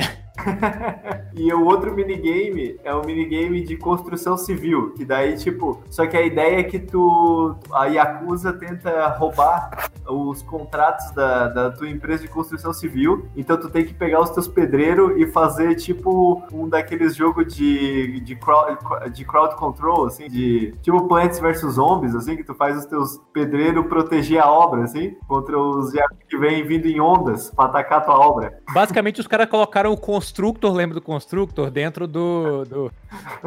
[1.34, 6.16] E o outro minigame é o minigame de construção civil, que daí, tipo, só que
[6.16, 12.22] a ideia é que tu, a Yakuza tenta roubar os contratos da, da tua empresa
[12.22, 16.68] de construção civil, então tu tem que pegar os teus pedreiros e fazer, tipo, um
[16.68, 18.78] daqueles jogos de, de, crowd,
[19.12, 23.20] de crowd control, assim, de, tipo Plants vs Zombies, assim, que tu faz os teus
[23.32, 27.98] pedreiros proteger a obra, assim, contra os Yakuza que vêm vindo em ondas pra atacar
[27.98, 28.60] a tua obra.
[28.72, 29.96] Basicamente, os caras colocaram o
[30.30, 32.92] Constructor, lembra do Constructor, dentro do, do,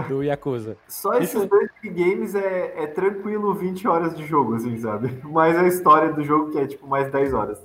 [0.10, 0.76] do Yakuza.
[0.88, 5.18] Só esses dois games é, é tranquilo 20 horas de jogo, assim, sabe?
[5.24, 7.64] Mas a história do jogo que é tipo mais 10 horas.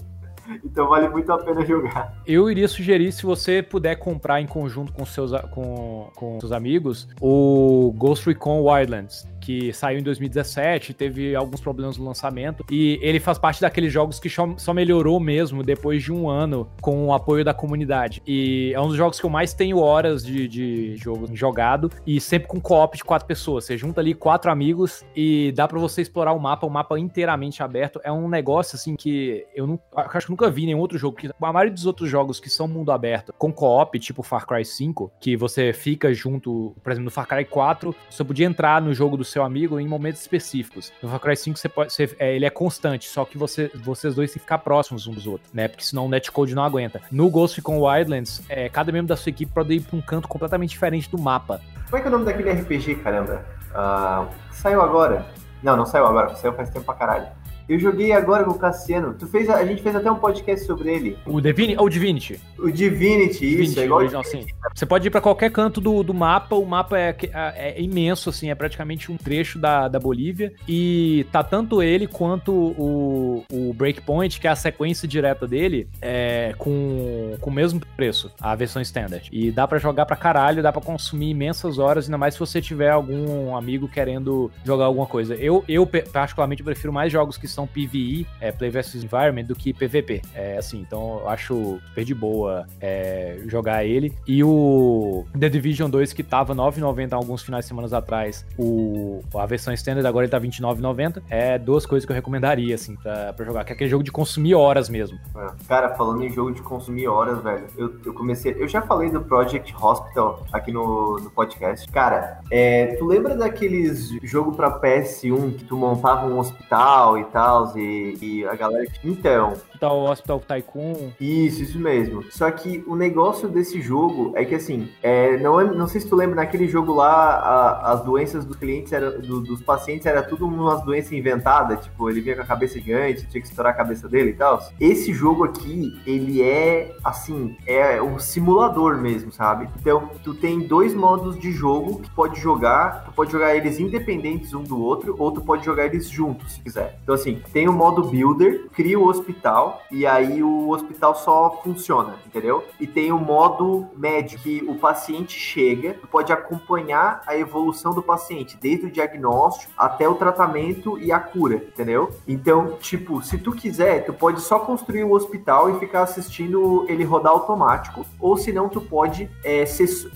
[0.64, 2.12] Então vale muito a pena jogar.
[2.26, 7.08] Eu iria sugerir, se você puder comprar em conjunto com seus, com, com seus amigos,
[7.20, 13.18] o Ghost Recon Wildlands, que saiu em 2017, teve alguns problemas no lançamento, e ele
[13.18, 17.44] faz parte daqueles jogos que só melhorou mesmo depois de um ano com o apoio
[17.44, 18.22] da comunidade.
[18.26, 22.20] E é um dos jogos que eu mais tenho horas de, de jogo jogado, e
[22.20, 23.64] sempre com co-op de quatro pessoas.
[23.64, 27.62] Você junta ali quatro amigos e dá pra você explorar o mapa, o mapa inteiramente
[27.62, 28.00] aberto.
[28.04, 31.16] É um negócio assim que eu não eu acho que nunca vi nenhum outro jogo.
[31.16, 34.64] Que, a maioria dos outros jogos que são mundo aberto com co-op, tipo Far Cry
[34.64, 38.94] 5, que você fica junto, por exemplo, no Far Cry 4, você podia entrar no
[38.94, 40.92] jogo do seu amigo em momentos específicos.
[41.02, 44.14] No Far Cry 5, você pode, você- é, ele é constante, só que você, vocês
[44.14, 45.66] dois têm que ficar próximos uns dos outros, né?
[45.66, 47.00] Porque senão o netcode não aguenta.
[47.10, 50.28] No Ghost Recon Wildlands, é, cada membro da sua equipe pode ir pra um canto
[50.28, 51.60] completamente diferente do mapa.
[51.86, 53.44] Como é que é o nome daquele RPG, caramba?
[53.74, 55.26] Ah, saiu agora.
[55.62, 57.26] Não, não saiu agora, saiu faz tempo pra caralho.
[57.68, 59.14] Eu joguei agora com o Cassiano.
[59.18, 61.18] Tu fez, a gente fez até um podcast sobre ele.
[61.26, 62.40] O Divini, ou Divinity.
[62.58, 64.46] O Divinity, isso, Divinity, é igual original, sim.
[64.74, 68.30] Você pode ir pra qualquer canto do, do mapa, o mapa é, é- é imenso,
[68.30, 73.72] assim, é praticamente um trecho da, da Bolívia, e tá tanto ele quanto o, o
[73.74, 78.80] Breakpoint, que é a sequência direta dele, é, com, com o mesmo preço, a versão
[78.80, 79.28] standard.
[79.32, 82.60] E dá pra jogar pra caralho, dá pra consumir imensas horas, ainda mais se você
[82.62, 85.34] tiver algum amigo querendo jogar alguma coisa.
[85.34, 89.74] Eu, eu particularmente, prefiro mais jogos que são PvE, é, Play vs Environment, do que
[89.74, 90.22] PvP.
[90.32, 94.14] É, assim, então eu acho super de boa é, jogar ele.
[94.26, 99.46] E o The Division 2, que tava 9,90 alguns finais de semanas atrás, o, a
[99.46, 101.22] versão standard agora ele tá 29,90.
[101.28, 104.12] É duas coisas que eu recomendaria, assim, pra, pra jogar, que é aquele jogo de
[104.12, 105.18] consumir horas mesmo.
[105.36, 105.48] É.
[105.66, 108.54] Cara, falando em jogo de consumir horas, velho, eu, eu comecei.
[108.56, 111.88] Eu já falei do Project Hospital aqui no, no podcast.
[111.90, 117.47] Cara, é, tu lembra daqueles jogo pra PS1 que tu montava um hospital e tal,
[117.76, 118.86] e, e a galera.
[119.04, 119.54] Então,
[119.86, 121.10] O Hospital Tycoon.
[121.20, 122.22] Isso, isso mesmo.
[122.30, 126.08] Só que o negócio desse jogo é que assim, é, não, é- não sei se
[126.08, 130.22] tu lembra, naquele jogo lá, a- as doenças dos clientes, era, do- dos pacientes, era
[130.22, 133.76] tudo umas doenças inventadas, tipo, ele vinha com a cabeça gigante, tinha que estourar a
[133.76, 134.60] cabeça dele e tal.
[134.80, 139.68] Esse jogo aqui, ele é, assim, é um simulador mesmo, sabe?
[139.80, 144.54] Então, tu tem dois modos de jogo que pode jogar, tu pode jogar eles independentes
[144.54, 146.98] um do outro, ou tu pode jogar eles juntos, se quiser.
[147.02, 152.16] Então, assim, tem o modo Builder, cria o hospital, e aí o hospital só funciona,
[152.26, 152.64] entendeu?
[152.78, 158.56] E tem o modo médio, que o paciente chega, pode acompanhar a evolução do paciente,
[158.60, 162.10] desde o diagnóstico até o tratamento e a cura, entendeu?
[162.26, 167.04] Então, tipo, se tu quiser, tu pode só construir o hospital e ficar assistindo ele
[167.04, 169.64] rodar automático, ou se não, tu pode é,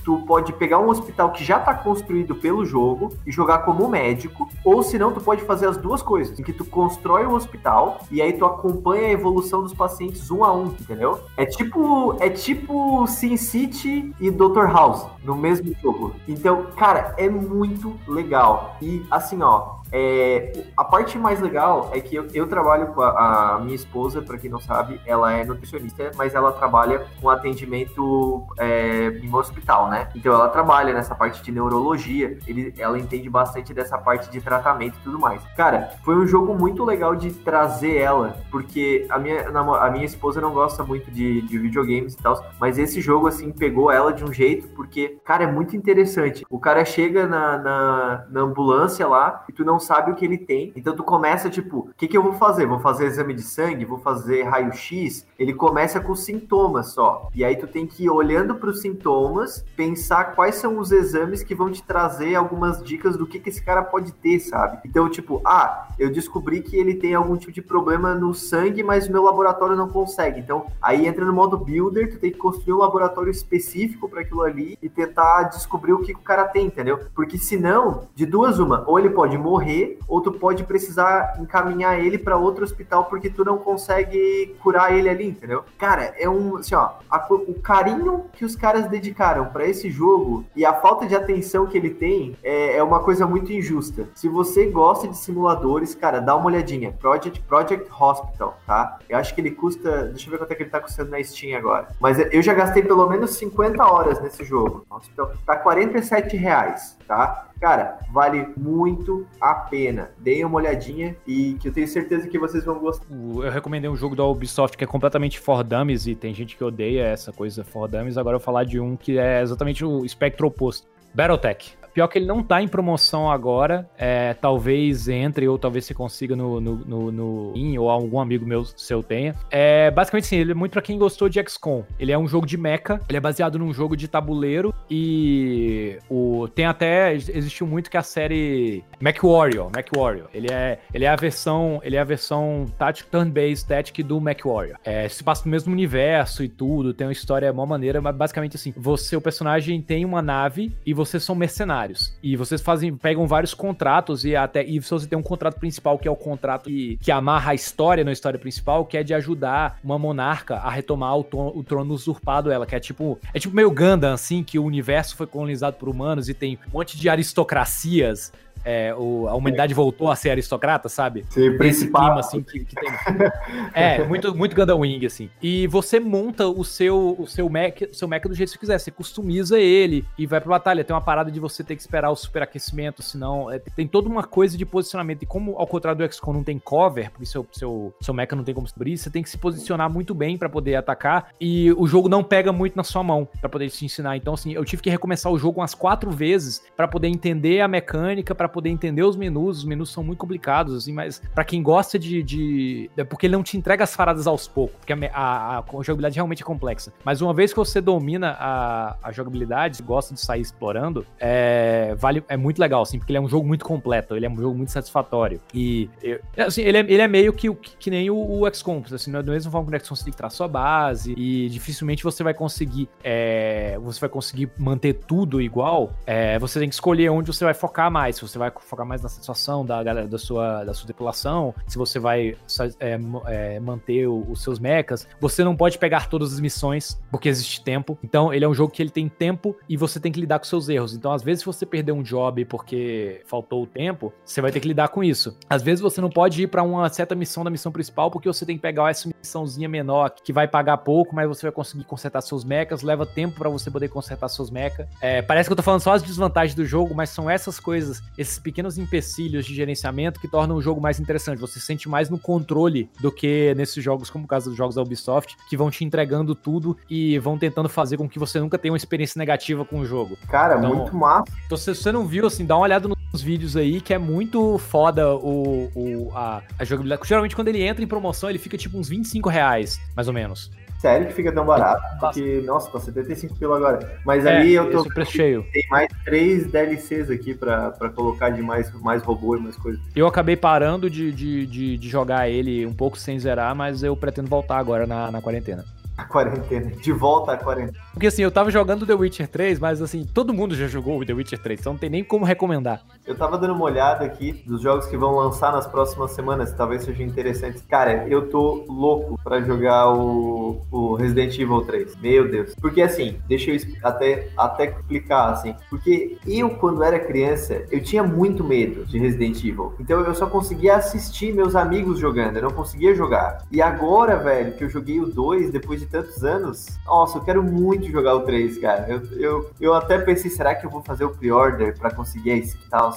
[0.04, 4.48] tu pode pegar um hospital que já está construído pelo jogo e jogar como médico,
[4.64, 8.00] ou se não, tu pode fazer as duas coisas, em que tu constrói o hospital
[8.10, 11.20] e aí tu acompanha a evolução dos pacientes um a um, entendeu?
[11.36, 14.66] É tipo, é tipo Sin City e Dr.
[14.72, 16.14] House no mesmo jogo.
[16.26, 18.76] Então, cara, é muito legal.
[18.80, 23.56] E assim, ó, é, a parte mais legal é que eu, eu trabalho com a,
[23.56, 28.46] a minha esposa, para quem não sabe, ela é nutricionista, mas ela trabalha com atendimento
[28.58, 30.08] é, em hospital, né?
[30.14, 34.96] Então ela trabalha nessa parte de neurologia, ele, ela entende bastante dessa parte de tratamento
[34.98, 35.42] e tudo mais.
[35.56, 40.40] Cara, foi um jogo muito legal de trazer ela, porque a minha, a minha esposa
[40.40, 44.24] não gosta muito de, de videogames e tal, mas esse jogo, assim, pegou ela de
[44.24, 46.46] um jeito, porque, cara, é muito interessante.
[46.48, 50.38] O cara chega na, na, na ambulância lá e tu não sabe o que ele
[50.38, 50.72] tem.
[50.74, 52.66] Então tu começa, tipo, o que, que eu vou fazer?
[52.66, 53.84] Vou fazer exame de sangue?
[53.84, 55.26] Vou fazer raio-x?
[55.38, 57.28] Ele começa com sintomas só.
[57.34, 61.42] E aí tu tem que ir olhando para os sintomas, pensar quais são os exames
[61.42, 64.78] que vão te trazer algumas dicas do que, que esse cara pode ter, sabe?
[64.84, 69.08] Então, tipo, ah, eu descobri que ele tem algum tipo de problema no sangue, mas
[69.08, 70.40] o meu laboratório não consegue.
[70.40, 74.42] Então, aí entra no modo builder, tu tem que construir um laboratório específico para aquilo
[74.42, 77.00] ali e tentar descobrir o que, que o cara tem, entendeu?
[77.14, 81.98] Porque senão, de duas uma, ou ele pode morrer morrer, ou tu pode precisar encaminhar
[81.98, 85.64] ele para outro hospital porque tu não consegue curar ele ali, entendeu?
[85.78, 90.44] Cara, é um, assim, ó, a, o carinho que os caras dedicaram para esse jogo
[90.54, 94.08] e a falta de atenção que ele tem é, é, uma coisa muito injusta.
[94.14, 96.92] Se você gosta de simuladores, cara, dá uma olhadinha.
[96.92, 98.98] Project, Project Hospital, tá?
[99.08, 101.22] Eu acho que ele custa, deixa eu ver quanto é que ele tá custando na
[101.22, 101.88] Steam agora.
[102.00, 104.84] Mas eu já gastei pelo menos 50 horas nesse jogo.
[104.90, 107.48] Hospital, tá 47 reais, tá?
[107.60, 110.10] Cara, vale muito a pena.
[110.18, 113.06] Deem uma olhadinha e que eu tenho certeza que vocês vão gostar.
[113.10, 116.64] Eu recomendei um jogo da Ubisoft que é completamente for dummies e tem gente que
[116.64, 118.18] odeia essa coisa for dummies.
[118.18, 120.88] Agora eu vou falar de um que é exatamente o espectro oposto.
[121.14, 121.81] Battletech.
[121.92, 123.88] Pior que ele não tá em promoção agora.
[123.98, 128.46] É, talvez entre, ou talvez você consiga no, no, no, no in, ou algum amigo
[128.46, 129.34] meu seu tenha.
[129.50, 131.84] É, basicamente sim, ele é muito pra quem gostou de XCOM.
[131.98, 136.48] Ele é um jogo de mecha, ele é baseado num jogo de tabuleiro e o,
[136.54, 137.14] tem até.
[137.14, 139.70] Existiu muito que a série Mac Warrior.
[139.74, 140.28] Mac Warrior.
[140.32, 141.80] Ele é, ele é a versão.
[141.84, 144.78] Ele é a versão tático turn-based Tactic do Mac Warrior.
[144.84, 148.56] É, se passa no mesmo universo e tudo, tem uma história mó maneira, mas basicamente
[148.56, 151.81] assim, você, o personagem tem uma nave e vocês são mercenários
[152.22, 156.06] E vocês fazem, pegam vários contratos e até e você tem um contrato principal que
[156.06, 159.78] é o contrato que, que amarra a história na história principal, que é de ajudar
[159.82, 163.54] uma monarca a retomar o, trono, o trono usurpado ela, que é tipo, é tipo
[163.54, 167.08] meio Gundam assim, que o universo foi colonizado por humanos e tem um monte de
[167.08, 168.32] aristocracias
[168.64, 171.24] é, o, a humanidade voltou a ser aristocrata, sabe?
[171.30, 172.06] Sim, principal.
[172.06, 172.90] clima, assim, que, que tem.
[173.74, 175.30] é, muito, muito Gundam Wing, assim.
[175.42, 178.60] E você monta o seu, o seu Mac, o seu Mac do jeito que você
[178.60, 178.78] quiser.
[178.78, 180.84] Você customiza ele e vai pra batalha.
[180.84, 183.50] Tem uma parada de você ter que esperar o superaquecimento, senão.
[183.50, 185.22] É, tem toda uma coisa de posicionamento.
[185.22, 188.44] E como, ao contrário do XCOM, não tem cover, porque seu, seu, seu mecha não
[188.44, 191.28] tem como subir, você tem que se posicionar muito bem para poder atacar.
[191.40, 194.16] E o jogo não pega muito na sua mão para poder te ensinar.
[194.16, 197.68] Então, assim, eu tive que recomeçar o jogo umas quatro vezes para poder entender a
[197.68, 199.58] mecânica, para poder entender os menus.
[199.58, 203.36] Os menus são muito complicados, assim, mas para quem gosta de, de, É porque ele
[203.36, 206.92] não te entrega as paradas aos poucos, porque a, a, a, jogabilidade realmente é complexa.
[207.04, 212.24] Mas uma vez que você domina a, a jogabilidade, gosta de sair explorando, é, vale,
[212.28, 214.56] é muito legal, assim, porque ele é um jogo muito completo, ele é um jogo
[214.56, 215.40] muito satisfatório.
[215.54, 215.88] E,
[216.36, 219.20] assim, ele é, ele é meio que, que, que nem o, o XCOM, assim, não
[219.20, 222.02] é do mesmo forma que o XCOM você tem que trazer sua base, e dificilmente
[222.02, 227.08] você vai conseguir, é, você vai conseguir manter tudo igual, é, você tem que escolher
[227.10, 230.72] onde você vai focar mais, você vai focar mais na satisfação da da sua, da
[230.74, 232.36] sua tripulação, se você vai
[232.80, 235.06] é, é, manter os seus mechas.
[235.20, 237.98] Você não pode pegar todas as missões, porque existe tempo.
[238.02, 240.44] Então, ele é um jogo que ele tem tempo e você tem que lidar com
[240.44, 240.94] seus erros.
[240.94, 244.60] Então, às vezes, se você perder um job porque faltou o tempo, você vai ter
[244.60, 245.36] que lidar com isso.
[245.48, 248.46] Às vezes, você não pode ir para uma certa missão da missão principal porque você
[248.46, 252.20] tem que pegar essa missãozinha menor que vai pagar pouco, mas você vai conseguir consertar
[252.20, 254.86] seus mechas, leva tempo para você poder consertar seus mechas.
[255.00, 258.02] É, parece que eu tô falando só as desvantagens do jogo, mas são essas coisas,
[258.22, 261.38] esses pequenos empecilhos de gerenciamento que tornam o jogo mais interessante.
[261.38, 264.74] Você se sente mais no controle do que nesses jogos, como o caso dos jogos
[264.74, 268.58] da Ubisoft, que vão te entregando tudo e vão tentando fazer com que você nunca
[268.58, 270.16] tenha uma experiência negativa com o jogo.
[270.28, 271.32] Cara, então, muito massa.
[271.46, 273.98] Então, se você não viu, assim, dá uma olhada no uns vídeos aí que é
[273.98, 277.06] muito foda o, o, a, a jogabilidade.
[277.06, 280.50] Geralmente, quando ele entra em promoção, ele fica tipo uns 25 reais, mais ou menos.
[280.82, 281.80] Sério que fica tão barato?
[282.00, 284.00] Porque, nossa, tá 75 pila agora.
[284.04, 284.82] Mas é, ali eu tô.
[284.82, 285.46] Preço cheio.
[285.52, 289.78] Tem mais três DLCs aqui pra, pra colocar de mais, mais robô e mais coisa.
[289.94, 293.94] Eu acabei parando de, de, de, de jogar ele um pouco sem zerar, mas eu
[293.94, 295.64] pretendo voltar agora na, na quarentena.
[296.02, 297.78] A quarentena, de volta à quarentena.
[297.92, 301.12] Porque assim, eu tava jogando The Witcher 3, mas assim, todo mundo já jogou The
[301.12, 302.82] Witcher 3, então não tem nem como recomendar.
[303.06, 306.82] Eu tava dando uma olhada aqui dos jogos que vão lançar nas próximas semanas, talvez
[306.82, 307.62] seja interessante.
[307.68, 311.96] Cara, eu tô louco pra jogar o, o Resident Evil 3.
[311.96, 312.54] Meu Deus.
[312.60, 315.54] Porque assim, deixa eu até, até explicar assim.
[315.70, 319.74] Porque eu, quando era criança, eu tinha muito medo de Resident Evil.
[319.78, 323.44] Então eu só conseguia assistir meus amigos jogando, eu não conseguia jogar.
[323.50, 327.42] E agora, velho, que eu joguei o 2, depois de tantos anos, nossa, eu quero
[327.42, 328.86] muito jogar o 3, cara.
[328.88, 332.58] Eu, eu, eu até pensei, será que eu vou fazer o pre-order pra conseguir a
[332.70, 332.92] tal?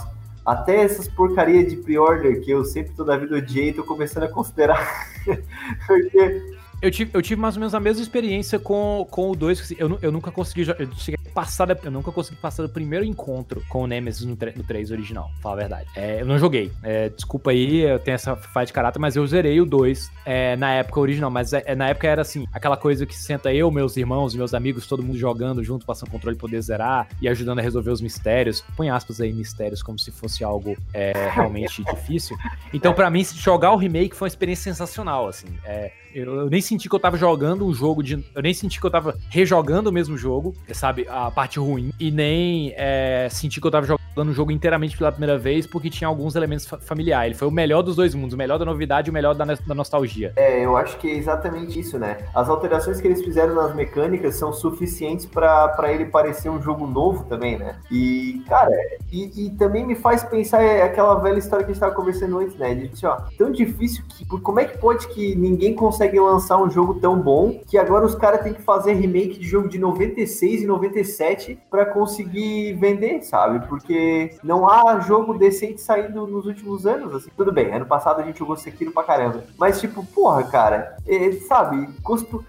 [0.46, 4.80] Até essas porcaria de pre-order que eu sempre toda vida odiei, tô começando a considerar.
[5.86, 6.55] Porque
[6.86, 9.60] eu tive, eu tive mais ou menos a mesma experiência com, com o 2.
[9.60, 10.70] Assim, eu, eu nunca consegui.
[10.70, 14.92] Eu passar, eu nunca consegui passar do primeiro encontro com o Nemesis no, no 3
[14.92, 15.90] original, falar a verdade.
[15.96, 16.72] É, eu não joguei.
[16.84, 20.56] É, desculpa aí, eu tenho essa falha de caráter, mas eu zerei o 2 é,
[20.56, 21.32] na época original.
[21.32, 24.54] Mas é, é, na época era assim, aquela coisa que senta eu, meus irmãos, meus
[24.54, 28.64] amigos, todo mundo jogando junto, passando controle poder zerar e ajudando a resolver os mistérios.
[28.78, 32.38] Põe aspas aí, mistérios, como se fosse algo é, realmente difícil.
[32.72, 35.48] Então, para mim, jogar o remake foi uma experiência sensacional, assim.
[35.66, 38.24] É, eu, eu, nem senti que eu tava jogando um jogo de.
[38.34, 41.06] Eu nem senti que eu tava rejogando o mesmo jogo, sabe?
[41.10, 41.92] A parte ruim.
[42.00, 45.90] E nem é, senti que eu tava jogando um jogo inteiramente pela primeira vez, porque
[45.90, 47.26] tinha alguns elementos fa familiares.
[47.26, 49.44] Ele foi o melhor dos dois mundos, o melhor da novidade e o melhor da,
[49.44, 50.32] da nostalgia.
[50.38, 52.18] É, eu acho que é exatamente isso, né?
[52.34, 57.26] As alterações que eles fizeram nas mecânicas são suficientes para ele parecer um jogo novo
[57.26, 57.76] também, né?
[57.92, 58.72] E, cara,
[59.12, 62.40] e, e, também me faz pensar é aquela velha história que a gente tava conversando
[62.40, 62.74] antes, né?
[62.74, 64.26] De, assim, ó, tão difícil que.
[64.26, 68.06] Como é que pode que ninguém consegue conseguem lançar um jogo tão bom que agora
[68.06, 73.24] os caras têm que fazer remake de jogo de 96 e 97 para conseguir vender,
[73.24, 73.66] sabe?
[73.68, 77.30] Porque não há jogo decente saindo nos últimos anos, assim.
[77.36, 79.44] Tudo bem, ano passado a gente jogou Sekiro pra caramba.
[79.58, 81.88] Mas, tipo, porra, cara, é, sabe?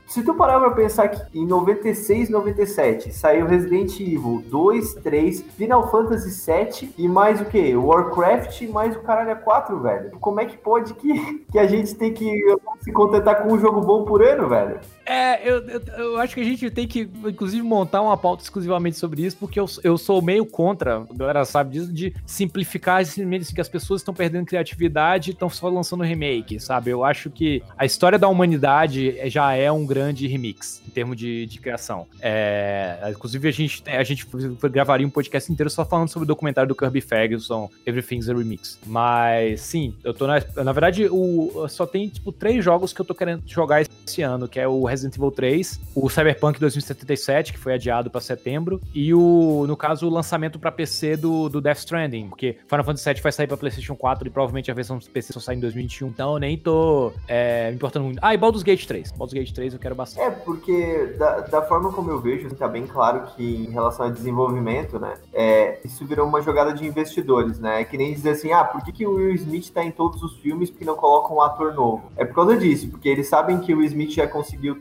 [0.07, 5.91] Se tu parar pra pensar que em 96, 97 saiu Resident Evil 2, 3, Final
[5.91, 7.77] Fantasy 7 e mais o que?
[7.77, 10.11] Warcraft e mais o caralho 4, velho.
[10.19, 13.81] Como é que pode que, que a gente tem que se contentar com um jogo
[13.81, 14.81] bom por ano, velho.
[15.07, 18.99] É, eu, eu, eu, acho que a gente tem que, inclusive, montar uma pauta exclusivamente
[18.99, 23.55] sobre isso, porque eu, eu sou meio contra, a galera sabe disso, de simplificar simplesmente
[23.55, 26.91] que as pessoas estão perdendo criatividade e estão só lançando remake, sabe?
[26.91, 31.47] Eu acho que a história da humanidade já é um grande remix em termos de,
[31.47, 32.09] de criação.
[32.21, 34.27] É, inclusive, a gente, a gente
[34.73, 38.79] gravaria um podcast inteiro só falando sobre o documentário do Kirby Ferguson, Everything's a Remix.
[38.85, 40.43] Mas, sim, eu tô na.
[40.65, 44.49] Na verdade, o, só tem, tipo, três jogos que eu tô querendo jogar esse ano,
[44.49, 49.13] que é o Resident Evil 3, o Cyberpunk 2077, que foi adiado para setembro, e
[49.13, 53.23] o, no caso, o lançamento para PC do, do Death Stranding, porque Final Fantasy VII
[53.23, 56.33] vai sair para PlayStation 4 e provavelmente a versão PC só sai em 2021, então
[56.33, 58.19] eu nem tô é, me importando muito.
[58.23, 59.13] Ah, e Baldur's Gate 3.
[59.13, 60.27] Baldur's Gate 3 eu quero bastante.
[60.27, 64.11] É, porque da, da forma como eu vejo, tá bem claro que em relação a
[64.11, 68.53] desenvolvimento, né, é, isso virou uma jogada de investidores, né, é que nem dizer assim,
[68.53, 71.37] ah, por que, que o Will Smith tá em todos os filmes porque não colocam
[71.37, 72.11] um ator novo?
[72.17, 74.77] É por causa disso, porque eles sabem que o Will Smith já conseguiu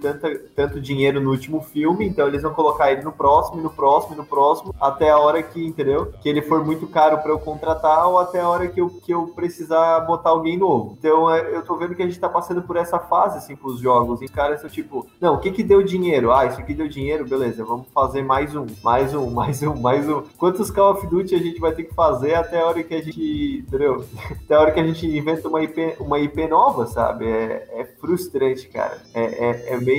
[0.55, 4.25] tanto dinheiro no último filme, então eles vão colocar ele no próximo, no próximo, no
[4.25, 6.13] próximo, até a hora que, entendeu?
[6.21, 9.13] Que ele for muito caro para eu contratar ou até a hora que eu, que
[9.13, 10.95] eu precisar botar alguém novo.
[10.97, 13.79] Então é, eu tô vendo que a gente tá passando por essa fase, assim, pros
[13.79, 14.21] jogos.
[14.21, 16.31] E caras são tipo, não, o que que deu dinheiro?
[16.31, 20.09] Ah, isso aqui deu dinheiro, beleza, vamos fazer mais um, mais um, mais um, mais
[20.09, 20.23] um.
[20.37, 23.01] Quantos Call of Duty a gente vai ter que fazer até a hora que a
[23.01, 24.05] gente, entendeu?
[24.45, 27.25] Até a hora que a gente inventa uma IP, uma IP nova, sabe?
[27.25, 29.01] É, é frustrante, cara.
[29.13, 29.94] É, é, é meio,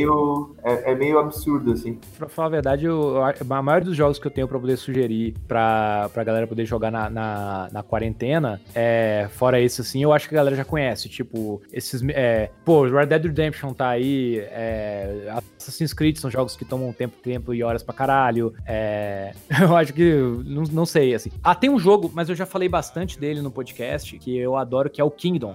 [0.63, 1.99] é, é, meio absurdo, assim.
[2.19, 5.35] Pra falar a verdade, eu, a maioria dos jogos que eu tenho pra poder sugerir
[5.47, 10.29] pra, pra galera poder jogar na, na, na quarentena, é, fora esse, assim, eu acho
[10.29, 11.09] que a galera já conhece.
[11.09, 12.03] Tipo, esses.
[12.11, 17.17] É, pô, Red Dead Redemption tá aí, é, Assassin's Creed são jogos que tomam tempo,
[17.23, 18.53] tempo e horas pra caralho.
[18.67, 20.15] É, eu acho que.
[20.45, 21.31] Não, não sei, assim.
[21.43, 24.91] Ah, tem um jogo, mas eu já falei bastante dele no podcast, que eu adoro,
[24.91, 25.55] que é o Kingdom.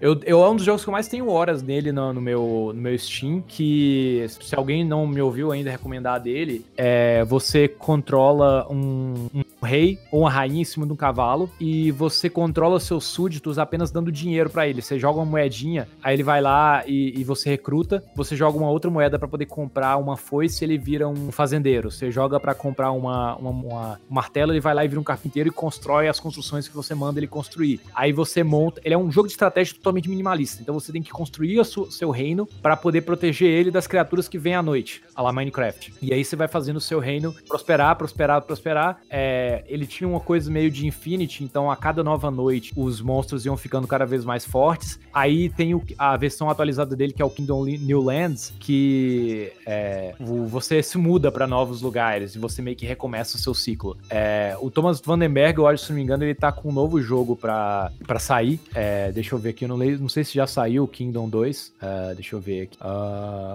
[0.00, 2.72] Eu, eu, é um dos jogos que eu mais tenho horas nele no, no meu,
[2.74, 7.66] no meu Steam, que que, se alguém não me ouviu ainda recomendar dele, é você
[7.66, 12.78] controla um, um rei ou uma rainha em cima de um cavalo e você controla
[12.78, 14.80] seus súditos apenas dando dinheiro para ele.
[14.80, 18.70] Você joga uma moedinha, aí ele vai lá e, e você recruta, você joga uma
[18.70, 21.90] outra moeda para poder comprar uma foice, ele vira um fazendeiro.
[21.90, 25.04] Você joga para comprar uma, uma, uma, um martelo, ele vai lá e vira um
[25.04, 27.80] carpinteiro e constrói as construções que você manda ele construir.
[27.94, 31.10] Aí você monta, ele é um jogo de estratégia totalmente minimalista, então você tem que
[31.10, 35.22] construir o seu reino para poder proteger ele das criaturas que vêm à noite, a
[35.22, 35.94] lá Minecraft.
[36.00, 39.00] E aí você vai fazendo o seu reino prosperar, prosperar, prosperar.
[39.10, 43.44] É, ele tinha uma coisa meio de Infinity, então a cada nova noite os monstros
[43.46, 44.98] iam ficando cada vez mais fortes.
[45.12, 50.14] Aí tem o, a versão atualizada dele, que é o Kingdom New Lands, que é,
[50.20, 53.96] você se muda para novos lugares e você meio que recomeça o seu ciclo.
[54.10, 57.00] É, o Thomas Vandenberg, eu acho, se não me engano, ele tá com um novo
[57.00, 58.60] jogo para sair.
[58.74, 61.28] É, deixa eu ver aqui, eu não, leio, não sei se já saiu o Kingdom
[61.28, 61.74] 2.
[61.80, 62.76] É, deixa eu ver aqui.
[62.80, 63.45] Uh,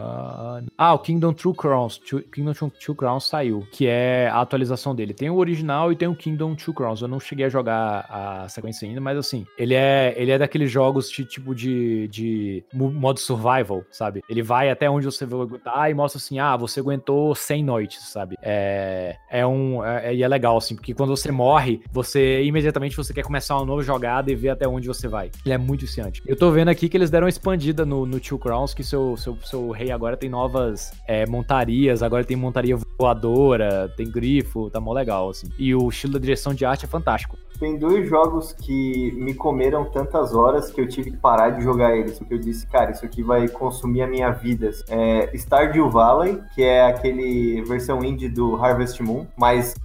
[0.77, 1.99] ah, o Kingdom True Crowns.
[2.31, 5.13] Kingdom True Crowns saiu, que é a atualização dele.
[5.13, 7.01] Tem o original e tem o Kingdom Two Crowns.
[7.01, 10.71] Eu não cheguei a jogar a sequência ainda, mas assim, ele é, ele é daqueles
[10.71, 14.23] jogos de tipo de, de modo survival, sabe?
[14.29, 18.09] Ele vai até onde você vai aguentar e mostra assim: ah, você aguentou 100 noites,
[18.09, 18.35] sabe?
[18.41, 19.83] É, é um.
[19.83, 23.65] É, e é legal, assim, porque quando você morre, você imediatamente você quer começar uma
[23.65, 25.31] nova jogada e ver até onde você vai.
[25.45, 26.21] Ele é muito viciante.
[26.25, 29.17] Eu tô vendo aqui que eles deram uma expandida no, no Two Crowns, que seu,
[29.17, 29.37] seu,
[29.71, 34.93] seu rei agora tem novas é, montarias, agora tem montaria voadora, tem grifo, tá mó
[34.93, 35.47] legal, assim.
[35.57, 37.37] E o estilo da direção de arte é fantástico.
[37.59, 41.95] Tem dois jogos que me comeram tantas horas que eu tive que parar de jogar
[41.95, 44.71] eles, porque eu disse, cara, isso aqui vai consumir a minha vida.
[44.89, 49.75] É Stardew Valley, que é aquele versão indie do Harvest Moon, mas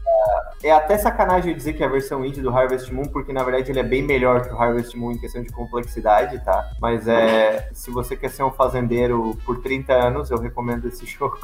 [0.62, 3.70] é até sacanagem dizer que é a versão indie do Harvest Moon, porque na verdade
[3.70, 6.70] ele é bem melhor que o Harvest Moon em questão de complexidade, tá?
[6.80, 11.38] Mas é, se você quer ser um fazendeiro por 30 anos, eu recomendo esse jogo.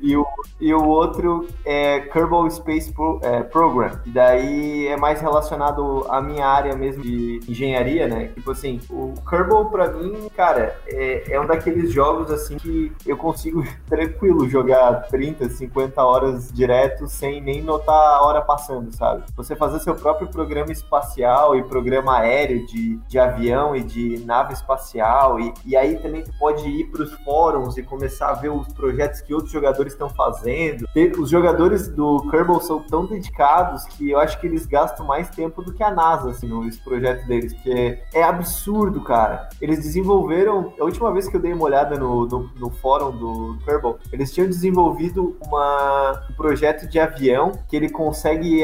[0.00, 0.26] E o,
[0.60, 6.20] e o outro é Kerbal Space Pro, é, Program, e daí é mais relacionado à
[6.20, 8.28] minha área mesmo de engenharia, né?
[8.28, 13.16] Tipo assim, o Kerbal pra mim, cara, é, é um daqueles jogos assim que eu
[13.16, 19.24] consigo tranquilo jogar 30, 50 horas direto sem nem notar a hora passando, sabe?
[19.36, 24.52] Você fazer seu próprio programa espacial e programa aéreo de, de avião e de nave
[24.52, 28.50] espacial, e, e aí também tu pode ir para os fóruns e começar a ver
[28.50, 30.86] os projetos que outros jogadores estão fazendo.
[31.18, 35.62] Os jogadores do Kerbal são tão dedicados que eu acho que eles gastam mais tempo
[35.62, 39.48] do que a NASA, assim, nos projetos deles, porque é absurdo, cara.
[39.60, 43.58] Eles desenvolveram, a última vez que eu dei uma olhada no, no, no fórum do
[43.64, 48.62] Kerbal, eles tinham desenvolvido uma, um projeto de avião que ele consegue consegue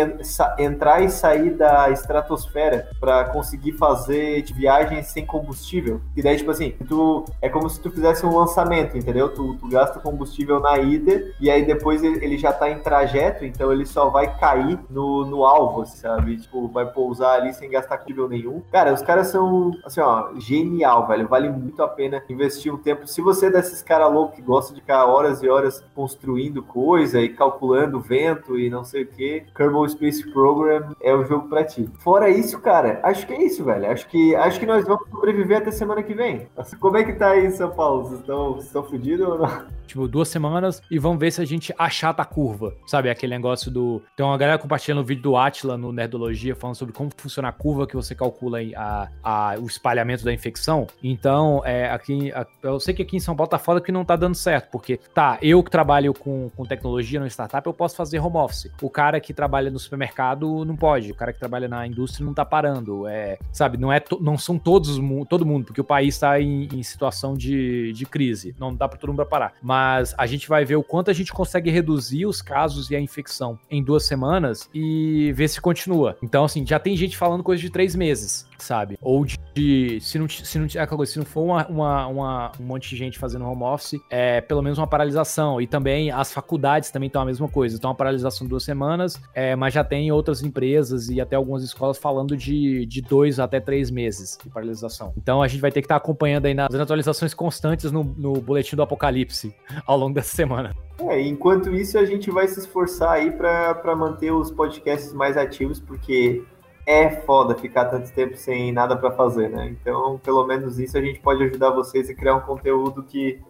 [0.59, 6.01] entrar e sair da estratosfera para conseguir fazer viagens sem combustível.
[6.17, 9.29] E daí, tipo assim, tu, é como se tu fizesse um lançamento, entendeu?
[9.35, 13.73] Tu, tu gasta combustível na ida e aí depois ele já tá em trajeto, então
[13.73, 16.37] ele só vai cair no, no alvo, sabe?
[16.37, 18.63] Tipo, vai pousar ali sem gastar combustível nenhum.
[18.71, 21.29] Cara, os caras são, assim, ó, genial, velho.
[21.29, 23.07] Vale muito a pena investir um tempo.
[23.07, 27.21] Se você é desses caras loucos que gosta de ficar horas e horas construindo coisa
[27.21, 31.65] e calculando vento e não sei o que, Kerbal Space Program é o jogo pra
[31.65, 31.89] ti.
[31.99, 33.91] Fora isso, cara, acho que é isso, velho.
[33.91, 36.49] Acho que, acho que nós vamos sobreviver até semana que vem.
[36.79, 38.05] Como é que tá aí em São Paulo?
[38.05, 39.67] Vocês estão, fodidos ou não?
[39.91, 43.11] tipo, duas semanas e vamos ver se a gente achata a curva, sabe?
[43.11, 44.03] Aquele negócio do.
[44.17, 47.53] Tem uma galera compartilhando o vídeo do Atila no Nerdologia falando sobre como funciona a
[47.53, 50.87] curva que você calcula a, a, o espalhamento da infecção.
[51.03, 54.05] Então, é, aqui, a, eu sei que aqui em São Paulo tá foda que não
[54.05, 57.97] tá dando certo, porque, tá, eu que trabalho com, com tecnologia no startup, eu posso
[57.97, 58.71] fazer home office.
[58.81, 62.35] O cara que trabalha no supermercado não pode, o cara que trabalha na indústria não
[62.35, 63.07] tá parando.
[63.09, 66.69] É, sabe, não, é to, não são todos, todo mundo, porque o país tá em,
[66.73, 68.55] em situação de, de crise.
[68.59, 69.55] Não dá pra todo mundo parar.
[69.63, 73.01] Mas a gente vai ver o quanto a gente consegue reduzir os casos e a
[73.01, 76.17] infecção em duas semanas e ver se continua.
[76.23, 78.99] Então, assim, já tem gente falando coisa de três meses sabe?
[79.01, 82.89] Ou de, se não, se não, é se não for uma, uma, uma, um monte
[82.91, 85.61] de gente fazendo home office, é pelo menos uma paralisação.
[85.61, 87.77] E também as faculdades também estão a mesma coisa.
[87.77, 91.99] Então, uma paralisação duas semanas, é, mas já tem outras empresas e até algumas escolas
[91.99, 95.13] falando de, de dois até três meses de paralisação.
[95.17, 98.77] Então, a gente vai ter que estar acompanhando aí nas atualizações constantes no, no boletim
[98.77, 99.55] do apocalipse
[99.87, 100.75] ao longo dessa semana.
[101.09, 105.81] É, enquanto isso, a gente vai se esforçar aí para manter os podcasts mais ativos,
[105.81, 106.43] porque
[106.87, 109.69] é foda ficar tanto tempo sem nada para fazer, né?
[109.69, 113.41] Então, pelo menos isso a gente pode ajudar vocês a criar um conteúdo que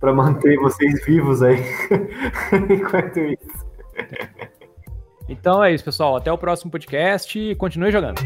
[0.00, 1.62] para manter vocês vivos aí
[2.70, 3.68] enquanto isso.
[5.28, 6.16] Então é isso, pessoal.
[6.16, 8.20] Até o próximo podcast e continue jogando.